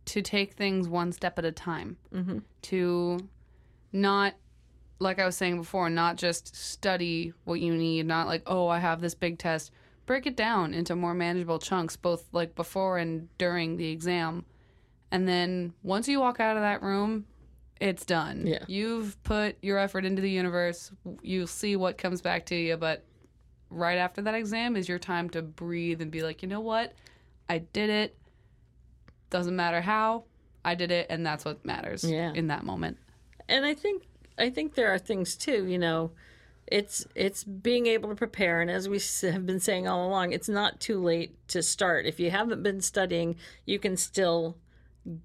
to 0.05 0.21
take 0.21 0.53
things 0.53 0.87
one 0.87 1.11
step 1.11 1.39
at 1.39 1.45
a 1.45 1.51
time. 1.51 1.97
Mm-hmm. 2.13 2.39
To 2.63 3.19
not, 3.91 4.33
like 4.99 5.19
I 5.19 5.25
was 5.25 5.35
saying 5.35 5.57
before, 5.57 5.89
not 5.89 6.17
just 6.17 6.55
study 6.55 7.33
what 7.43 7.59
you 7.59 7.75
need, 7.75 8.05
not 8.05 8.27
like, 8.27 8.43
oh, 8.47 8.67
I 8.67 8.79
have 8.79 9.01
this 9.01 9.15
big 9.15 9.37
test. 9.39 9.71
Break 10.05 10.25
it 10.25 10.35
down 10.35 10.73
into 10.73 10.95
more 10.95 11.13
manageable 11.13 11.59
chunks, 11.59 11.95
both 11.95 12.25
like 12.31 12.55
before 12.55 12.97
and 12.97 13.27
during 13.37 13.77
the 13.77 13.89
exam. 13.89 14.45
And 15.11 15.27
then 15.27 15.73
once 15.83 16.07
you 16.07 16.19
walk 16.19 16.39
out 16.39 16.57
of 16.57 16.63
that 16.63 16.81
room, 16.81 17.25
it's 17.79 18.05
done. 18.05 18.45
Yeah. 18.47 18.63
You've 18.67 19.21
put 19.23 19.57
your 19.61 19.77
effort 19.77 20.05
into 20.05 20.21
the 20.21 20.29
universe. 20.29 20.91
You'll 21.21 21.47
see 21.47 21.75
what 21.75 21.97
comes 21.97 22.21
back 22.21 22.45
to 22.47 22.55
you. 22.55 22.77
But 22.77 23.03
right 23.69 23.97
after 23.97 24.21
that 24.21 24.35
exam 24.35 24.75
is 24.75 24.87
your 24.89 24.99
time 24.99 25.29
to 25.31 25.41
breathe 25.41 26.01
and 26.01 26.11
be 26.11 26.21
like, 26.21 26.41
you 26.43 26.47
know 26.49 26.61
what? 26.61 26.93
I 27.49 27.57
did 27.59 27.89
it. 27.89 28.17
Doesn't 29.29 29.55
matter 29.55 29.81
how. 29.81 30.25
I 30.65 30.75
did 30.75 30.91
it, 30.91 31.07
and 31.09 31.25
that's 31.25 31.43
what 31.43 31.65
matters 31.65 32.03
Yeah. 32.03 32.31
in 32.33 32.47
that 32.47 32.63
moment. 32.63 32.97
and 33.49 33.65
I 33.65 33.73
think 33.73 34.03
I 34.37 34.49
think 34.49 34.75
there 34.75 34.93
are 34.93 34.99
things 34.99 35.35
too. 35.35 35.65
You 35.65 35.77
know, 35.77 36.11
it's 36.67 37.05
it's 37.15 37.43
being 37.43 37.87
able 37.87 38.09
to 38.09 38.15
prepare, 38.15 38.61
and 38.61 38.71
as 38.71 38.87
we 38.89 38.99
have 39.29 39.45
been 39.45 39.59
saying 39.59 39.87
all 39.87 40.07
along, 40.07 40.31
it's 40.31 40.49
not 40.49 40.79
too 40.79 41.01
late 41.01 41.35
to 41.49 41.61
start. 41.61 42.05
If 42.05 42.19
you 42.19 42.31
haven't 42.31 42.63
been 42.63 42.81
studying, 42.81 43.35
you 43.65 43.79
can 43.79 43.97
still 43.97 44.57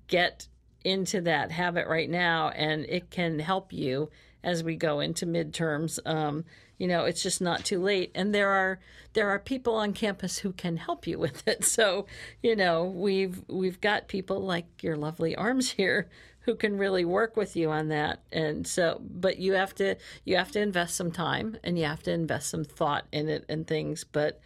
get 0.09 0.49
into 0.85 1.21
that 1.23 1.51
habit 1.51 1.87
right 1.87 2.11
now, 2.11 2.49
and 2.51 2.85
it 2.89 3.11
can 3.11 3.39
help 3.39 3.73
you 3.73 4.11
as 4.43 4.63
we 4.63 4.77
go 4.77 5.01
into 5.01 5.27
midterms. 5.27 5.99
Um, 6.07 6.45
you 6.79 6.87
know, 6.87 7.05
it's 7.05 7.23
just 7.23 7.41
not 7.41 7.65
too 7.65 7.81
late, 7.81 8.11
and 8.15 8.35
there 8.35 8.51
are 8.51 8.79
there 9.13 9.29
are 9.29 9.39
people 9.39 9.75
on 9.75 9.93
campus 9.93 10.39
who 10.39 10.53
can 10.53 10.77
help 10.77 11.07
you 11.07 11.19
with 11.25 11.47
it. 11.47 11.65
So, 11.65 12.07
you 12.43 12.57
know, 12.57 12.85
we've 12.85 13.43
we've 13.49 13.81
got 13.81 14.09
people 14.09 14.41
like 14.41 14.83
your 14.83 14.97
lovely 14.97 15.35
arms 15.37 15.73
here 15.73 16.09
who 16.49 16.55
can 16.55 16.79
really 16.79 17.05
work 17.05 17.37
with 17.37 17.57
you 17.57 17.71
on 17.71 17.89
that. 17.89 18.23
And 18.33 18.67
so, 18.67 19.03
but 19.03 19.37
you 19.37 19.53
have 19.53 19.75
to 19.75 19.97
you 20.25 20.39
have 20.39 20.51
to 20.53 20.61
invest 20.63 20.97
some 20.97 21.13
time 21.13 21.59
and 21.63 21.79
you 21.79 21.85
have 21.85 22.03
to 22.05 22.11
invest 22.11 22.49
some 22.49 22.65
thought 22.65 23.05
in 23.13 23.29
it 23.29 23.45
and 23.51 23.67
things. 23.67 24.03
But 24.03 24.41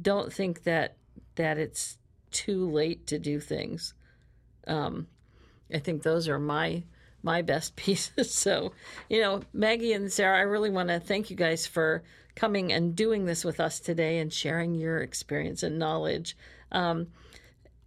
don't 0.00 0.32
think 0.32 0.62
that 0.62 0.98
that 1.34 1.58
it's 1.58 1.98
too 2.30 2.70
late 2.70 3.08
to 3.08 3.18
do 3.18 3.40
things. 3.40 3.92
Um, 4.68 5.08
I 5.74 5.80
think 5.80 6.04
those 6.04 6.28
are 6.28 6.38
my 6.38 6.84
my 7.24 7.42
best 7.42 7.74
pieces. 7.84 8.32
So, 8.32 8.70
you 9.08 9.20
know, 9.20 9.40
Maggie 9.52 9.94
and 9.94 10.12
Sarah, 10.12 10.38
I 10.38 10.42
really 10.42 10.70
want 10.70 10.90
to 10.90 11.00
thank 11.00 11.28
you 11.28 11.34
guys 11.34 11.66
for 11.66 12.04
coming 12.36 12.72
and 12.72 12.94
doing 12.94 13.24
this 13.24 13.44
with 13.44 13.58
us 13.58 13.80
today 13.80 14.18
and 14.18 14.32
sharing 14.32 14.76
your 14.76 14.98
experience 14.98 15.64
and 15.64 15.76
knowledge. 15.76 16.36
Um, 16.70 17.08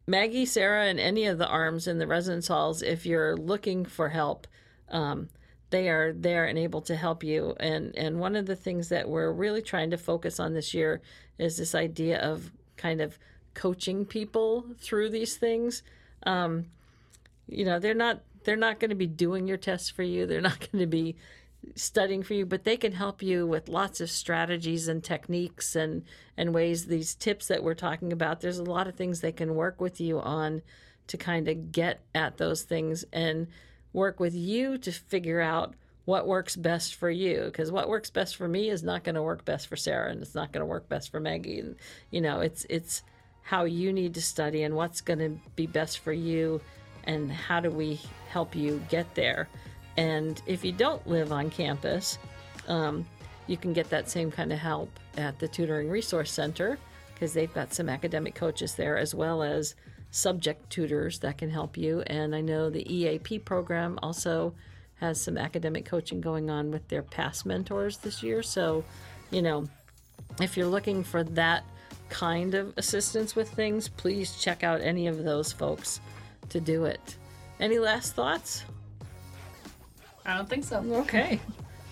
Maggie, 0.07 0.45
Sarah, 0.45 0.85
and 0.85 0.99
any 0.99 1.25
of 1.25 1.37
the 1.37 1.47
arms 1.47 1.87
in 1.87 1.99
the 1.99 2.07
residence 2.07 2.47
halls, 2.47 2.81
if 2.81 3.05
you're 3.05 3.37
looking 3.37 3.85
for 3.85 4.09
help, 4.09 4.47
um, 4.89 5.29
they 5.69 5.89
are 5.89 6.13
there 6.13 6.45
and 6.45 6.57
able 6.57 6.81
to 6.81 6.95
help 6.95 7.23
you. 7.23 7.55
And 7.59 7.95
and 7.95 8.19
one 8.19 8.35
of 8.35 8.45
the 8.45 8.55
things 8.55 8.89
that 8.89 9.09
we're 9.09 9.31
really 9.31 9.61
trying 9.61 9.89
to 9.91 9.97
focus 9.97 10.39
on 10.39 10.53
this 10.53 10.73
year 10.73 11.01
is 11.37 11.57
this 11.57 11.73
idea 11.73 12.19
of 12.19 12.51
kind 12.77 13.01
of 13.01 13.17
coaching 13.53 14.05
people 14.05 14.65
through 14.79 15.09
these 15.09 15.37
things. 15.37 15.83
Um, 16.23 16.67
you 17.47 17.65
know, 17.65 17.79
they're 17.79 17.93
not 17.93 18.21
they're 18.43 18.55
not 18.55 18.79
going 18.79 18.89
to 18.89 18.95
be 18.95 19.07
doing 19.07 19.47
your 19.47 19.57
tests 19.57 19.89
for 19.89 20.03
you. 20.03 20.25
They're 20.25 20.41
not 20.41 20.59
going 20.71 20.81
to 20.81 20.87
be 20.87 21.15
studying 21.75 22.23
for 22.23 22.33
you, 22.33 22.45
but 22.45 22.63
they 22.63 22.77
can 22.77 22.91
help 22.91 23.21
you 23.21 23.45
with 23.45 23.69
lots 23.69 24.01
of 24.01 24.09
strategies 24.09 24.87
and 24.87 25.03
techniques 25.03 25.75
and 25.75 26.03
and 26.37 26.53
ways 26.53 26.85
these 26.85 27.15
tips 27.15 27.47
that 27.47 27.63
we're 27.63 27.73
talking 27.73 28.11
about. 28.11 28.41
There's 28.41 28.57
a 28.57 28.63
lot 28.63 28.87
of 28.87 28.95
things 28.95 29.21
they 29.21 29.31
can 29.31 29.55
work 29.55 29.79
with 29.79 30.01
you 30.01 30.19
on 30.19 30.61
to 31.07 31.17
kind 31.17 31.47
of 31.47 31.71
get 31.71 32.01
at 32.15 32.37
those 32.37 32.63
things 32.63 33.05
and 33.11 33.47
work 33.93 34.19
with 34.19 34.33
you 34.33 34.77
to 34.79 34.91
figure 34.91 35.41
out 35.41 35.75
what 36.05 36.27
works 36.27 36.55
best 36.55 36.95
for 36.95 37.09
you. 37.09 37.43
Because 37.45 37.71
what 37.71 37.89
works 37.89 38.09
best 38.09 38.35
for 38.35 38.47
me 38.47 38.69
is 38.69 38.83
not 38.83 39.03
going 39.03 39.15
to 39.15 39.21
work 39.21 39.45
best 39.45 39.67
for 39.67 39.75
Sarah 39.75 40.11
and 40.11 40.21
it's 40.21 40.35
not 40.35 40.51
going 40.51 40.61
to 40.61 40.65
work 40.65 40.89
best 40.89 41.11
for 41.11 41.19
Maggie. 41.19 41.59
And 41.59 41.75
you 42.09 42.21
know 42.21 42.39
it's 42.41 42.65
it's 42.69 43.03
how 43.43 43.65
you 43.65 43.91
need 43.91 44.13
to 44.15 44.21
study 44.21 44.63
and 44.63 44.75
what's 44.75 45.01
going 45.01 45.19
to 45.19 45.39
be 45.55 45.67
best 45.67 45.99
for 45.99 46.13
you 46.13 46.61
and 47.03 47.31
how 47.31 47.59
do 47.59 47.69
we 47.69 47.99
help 48.29 48.55
you 48.55 48.81
get 48.89 49.13
there 49.15 49.49
and 49.97 50.41
if 50.45 50.63
you 50.63 50.71
don't 50.71 51.05
live 51.07 51.31
on 51.31 51.49
campus 51.49 52.17
um, 52.67 53.05
you 53.47 53.57
can 53.57 53.73
get 53.73 53.89
that 53.89 54.09
same 54.09 54.31
kind 54.31 54.51
of 54.53 54.59
help 54.59 54.89
at 55.17 55.37
the 55.39 55.47
tutoring 55.47 55.89
resource 55.89 56.31
center 56.31 56.77
because 57.13 57.33
they've 57.33 57.53
got 57.53 57.73
some 57.73 57.89
academic 57.89 58.35
coaches 58.35 58.75
there 58.75 58.97
as 58.97 59.13
well 59.13 59.43
as 59.43 59.75
subject 60.11 60.69
tutors 60.69 61.19
that 61.19 61.37
can 61.37 61.49
help 61.49 61.77
you 61.77 62.01
and 62.07 62.35
i 62.35 62.41
know 62.41 62.69
the 62.69 62.85
eap 62.93 63.45
program 63.45 63.97
also 64.03 64.53
has 64.95 65.19
some 65.19 65.37
academic 65.37 65.85
coaching 65.85 66.21
going 66.21 66.49
on 66.49 66.69
with 66.69 66.87
their 66.89 67.01
past 67.01 67.45
mentors 67.45 67.97
this 67.97 68.21
year 68.21 68.43
so 68.43 68.83
you 69.31 69.41
know 69.41 69.65
if 70.39 70.55
you're 70.55 70.67
looking 70.67 71.03
for 71.03 71.23
that 71.23 71.63
kind 72.11 72.53
of 72.53 72.73
assistance 72.77 73.35
with 73.35 73.49
things, 73.49 73.87
please 73.87 74.35
check 74.35 74.63
out 74.63 74.81
any 74.81 75.07
of 75.07 75.23
those 75.23 75.51
folks 75.51 75.99
to 76.49 76.59
do 76.59 76.85
it. 76.85 77.17
Any 77.59 77.79
last 77.79 78.13
thoughts? 78.13 78.65
I 80.25 80.35
don't 80.35 80.49
think 80.49 80.63
so. 80.63 80.77
Okay. 80.77 81.39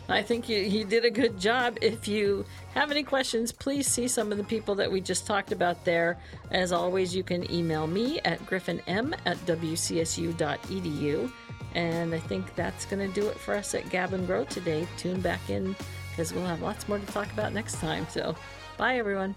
I 0.09 0.23
think 0.23 0.49
you, 0.49 0.57
you 0.57 0.85
did 0.85 1.05
a 1.05 1.11
good 1.11 1.39
job. 1.39 1.77
If 1.81 2.07
you 2.07 2.45
have 2.73 2.89
any 2.89 3.03
questions, 3.03 3.51
please 3.51 3.87
see 3.87 4.07
some 4.07 4.31
of 4.31 4.39
the 4.39 4.43
people 4.43 4.73
that 4.75 4.91
we 4.91 5.01
just 5.01 5.27
talked 5.27 5.51
about 5.51 5.85
there. 5.85 6.17
As 6.49 6.71
always, 6.71 7.15
you 7.15 7.23
can 7.23 7.49
email 7.51 7.85
me 7.85 8.19
at 8.21 8.43
griffinem 8.47 9.13
at 9.25 9.37
wcsu.edu. 9.45 11.31
And 11.75 12.15
I 12.15 12.19
think 12.19 12.55
that's 12.55 12.85
going 12.85 13.07
to 13.07 13.21
do 13.21 13.27
it 13.27 13.37
for 13.37 13.53
us 13.53 13.75
at 13.75 13.87
Gab 13.91 14.13
and 14.13 14.25
Grow 14.25 14.45
today. 14.45 14.87
Tune 14.97 15.21
back 15.21 15.47
in 15.49 15.75
because 16.09 16.33
we'll 16.33 16.45
have 16.45 16.61
lots 16.61 16.87
more 16.87 16.97
to 16.97 17.05
talk 17.07 17.31
about 17.31 17.53
next 17.53 17.75
time. 17.75 18.07
So, 18.09 18.35
bye, 18.77 18.97
everyone. 18.97 19.35